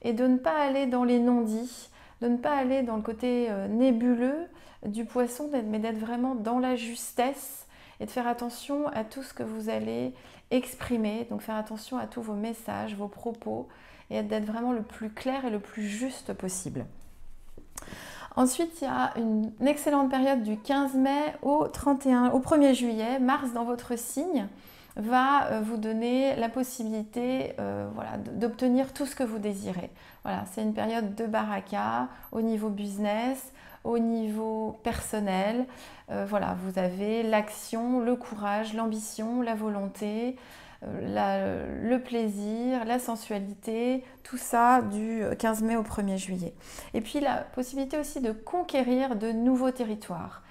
et 0.03 0.13
de 0.13 0.27
ne 0.27 0.37
pas 0.37 0.61
aller 0.61 0.87
dans 0.87 1.05
les 1.05 1.19
non-dits, 1.19 1.91
de 2.21 2.29
ne 2.29 2.37
pas 2.37 2.57
aller 2.57 2.83
dans 2.83 2.97
le 2.97 3.03
côté 3.03 3.47
euh, 3.49 3.69
nébuleux 3.69 4.49
du 4.87 5.05
poisson, 5.05 5.51
mais 5.66 5.79
d'être 5.79 5.99
vraiment 5.99 6.35
dans 6.35 6.59
la 6.59 6.77
justesse 6.77 7.66
et 8.01 8.07
de 8.07 8.11
faire 8.11 8.27
attention 8.27 8.88
à 8.88 9.05
tout 9.05 9.23
ce 9.23 9.35
que 9.35 9.43
vous 9.43 9.69
allez 9.69 10.14
exprimer, 10.51 11.27
donc 11.31 11.43
faire 11.43 11.57
attention 11.57 11.99
à 11.99 12.07
tous 12.07 12.23
vos 12.23 12.35
messages, 12.35 12.97
vos 12.97 13.09
propos, 13.09 13.69
et 14.11 14.23
d'être 14.23 14.47
vraiment 14.47 14.73
le 14.73 14.83
plus 14.83 15.11
clair 15.11 15.45
et 15.45 15.51
le 15.51 15.61
plus 15.61 15.87
juste 15.87 16.33
possible. 16.33 16.87
Ensuite, 18.37 18.81
il 18.81 18.85
y 18.85 18.87
a 18.87 19.12
une 19.16 19.53
excellente 19.66 20.11
période 20.11 20.43
du 20.43 20.57
15 20.57 20.95
mai 20.95 21.35
au 21.43 21.66
31, 21.66 22.31
au 22.31 22.40
1er 22.40 22.75
juillet. 22.75 23.19
Mars 23.19 23.53
dans 23.53 23.64
votre 23.64 23.99
signe 23.99 24.47
va 24.97 25.47
euh, 25.47 25.61
vous 25.61 25.77
donner 25.77 26.37
la 26.37 26.49
possibilité 26.49 27.55
euh, 27.59 27.88
voilà, 27.95 28.16
d'obtenir 28.19 28.93
tout 28.93 29.07
ce 29.07 29.16
que 29.16 29.25
vous 29.25 29.38
désirez. 29.38 29.90
Voilà, 30.25 30.45
c'est 30.53 30.62
une 30.62 30.75
période 30.75 31.14
de 31.14 31.27
baraka 31.27 32.09
au 32.33 32.40
niveau 32.40 32.69
business, 32.69 33.53
au 33.85 33.99
niveau 33.99 34.79
personnel. 34.83 35.66
Euh, 36.11 36.27
voilà, 36.29 36.57
vous 36.64 36.79
avez 36.79 37.23
l'action, 37.23 38.01
le 38.01 38.16
courage, 38.16 38.75
l'ambition, 38.75 39.43
la 39.43 39.55
volonté, 39.55 40.37
le 40.83 41.99
plaisir, 41.99 42.87
la 42.87 42.99
sensualité, 42.99 44.03
tout 44.23 44.38
ça 44.38 44.81
du 44.81 45.23
15 45.38 45.62
mai 45.62 45.77
au 45.77 45.83
1er 45.83 46.16
juillet. 46.16 46.55
Et 46.95 47.03
puis 47.03 47.21
la 47.21 47.37
possibilité 47.37 47.99
aussi 47.99 48.23
de 48.23 48.33
conquérir 48.33 49.16
de 49.16 49.31
nouveaux 49.31 49.73
territoires. 49.73 50.43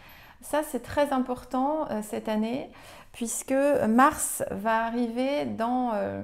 Ça, 0.41 0.61
c'est 0.61 0.83
très 0.83 1.11
important 1.13 1.87
cette 2.03 2.29
année 2.29 2.69
puisque 3.11 3.53
Mars 3.87 4.43
va 4.51 4.85
arriver 4.85 5.45
euh, 5.45 6.23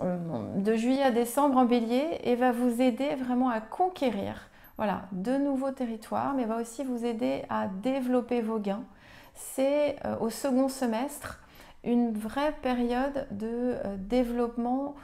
euh, 0.00 0.18
de 0.56 0.74
juillet 0.74 1.02
à 1.02 1.10
décembre 1.10 1.58
en 1.58 1.64
bélier 1.64 2.18
et 2.24 2.34
va 2.34 2.52
vous 2.52 2.80
aider 2.80 3.14
vraiment 3.14 3.50
à 3.50 3.60
conquérir 3.60 4.48
voilà, 4.76 5.02
de 5.12 5.36
nouveaux 5.36 5.70
territoires, 5.70 6.34
mais 6.34 6.44
va 6.44 6.60
aussi 6.60 6.84
vous 6.84 7.04
aider 7.04 7.44
à 7.48 7.68
développer 7.68 8.40
vos 8.40 8.58
gains. 8.58 8.84
C'est 9.34 9.96
euh, 10.04 10.16
au 10.20 10.30
second 10.30 10.68
semestre 10.68 11.40
une 11.84 12.12
vraie 12.12 12.52
période 12.62 13.26
de 13.30 13.76
développement 13.98 14.94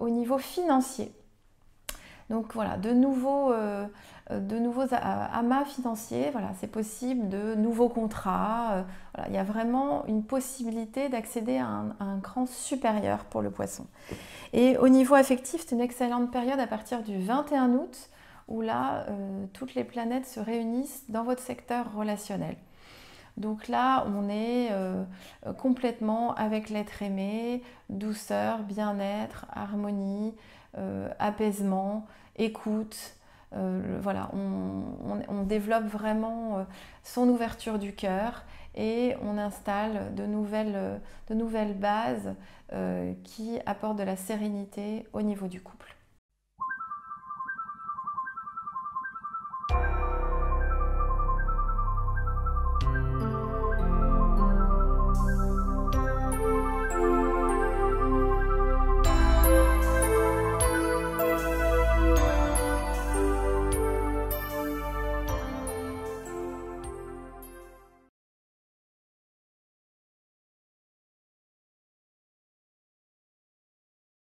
au 0.00 0.08
niveau 0.08 0.38
financier. 0.38 1.12
Donc 2.28 2.54
voilà, 2.54 2.76
de 2.76 2.90
nouveaux, 2.90 3.52
euh, 3.52 3.86
amas 4.30 5.64
financiers, 5.64 6.30
voilà, 6.32 6.48
c'est 6.58 6.66
possible, 6.66 7.28
de 7.28 7.54
nouveaux 7.54 7.88
contrats. 7.88 8.72
Euh, 8.72 8.82
il 9.28 9.34
y 9.34 9.38
a 9.38 9.44
vraiment 9.44 10.04
une 10.06 10.24
possibilité 10.24 11.08
d'accéder 11.08 11.58
à, 11.58 11.84
un 12.00 12.20
cran 12.20 12.46
supérieur 12.46 13.24
pour 13.26 13.42
le 13.42 13.50
poisson. 13.50 13.86
Et 14.52 14.76
au 14.78 14.88
niveau 14.88 15.14
affectif, 15.14 15.64
c'est 15.66 15.74
une 15.74 15.80
excellente 15.80 16.32
période 16.32 16.58
à 16.58 16.66
partir 16.66 17.02
du 17.02 17.20
21 17.20 17.74
août, 17.74 18.10
où 18.48 18.60
là, 18.60 19.06
euh, 19.08 19.46
toutes 19.52 19.74
les 19.74 19.84
planètes 19.84 20.26
se 20.26 20.40
réunissent 20.40 21.04
dans 21.08 21.24
votre 21.24 21.42
secteur 21.42 21.94
relationnel. 21.94 22.56
Donc 23.36 23.68
là, 23.68 24.06
on 24.08 24.30
est 24.30 24.70
complètement 25.58 26.34
avec 26.36 26.70
l'être 26.70 27.02
aimé, 27.02 27.62
douceur, 27.90 28.60
bien-être, 28.60 29.44
harmonie, 29.52 30.32
euh, 30.78 31.08
apaisement, 31.18 32.06
écoute. 32.36 33.14
Euh, 33.54 33.98
voilà, 34.02 34.30
on, 34.34 35.42
développe 35.44 35.84
vraiment 35.84 36.58
euh, 36.58 36.64
son 37.04 37.28
ouverture 37.28 37.78
du 37.78 37.94
cœur 37.94 38.44
et 38.74 39.14
on 39.22 39.38
installe 39.38 40.14
de 40.14 40.26
nouvelles 40.26 41.78
bases 41.78 42.34
qui 43.22 43.58
apportent 43.64 43.96
de 43.96 44.02
la 44.02 44.16
sérénité 44.16 45.06
au 45.12 45.22
niveau 45.22 45.46
du 45.46 45.60
couple. 45.62 45.95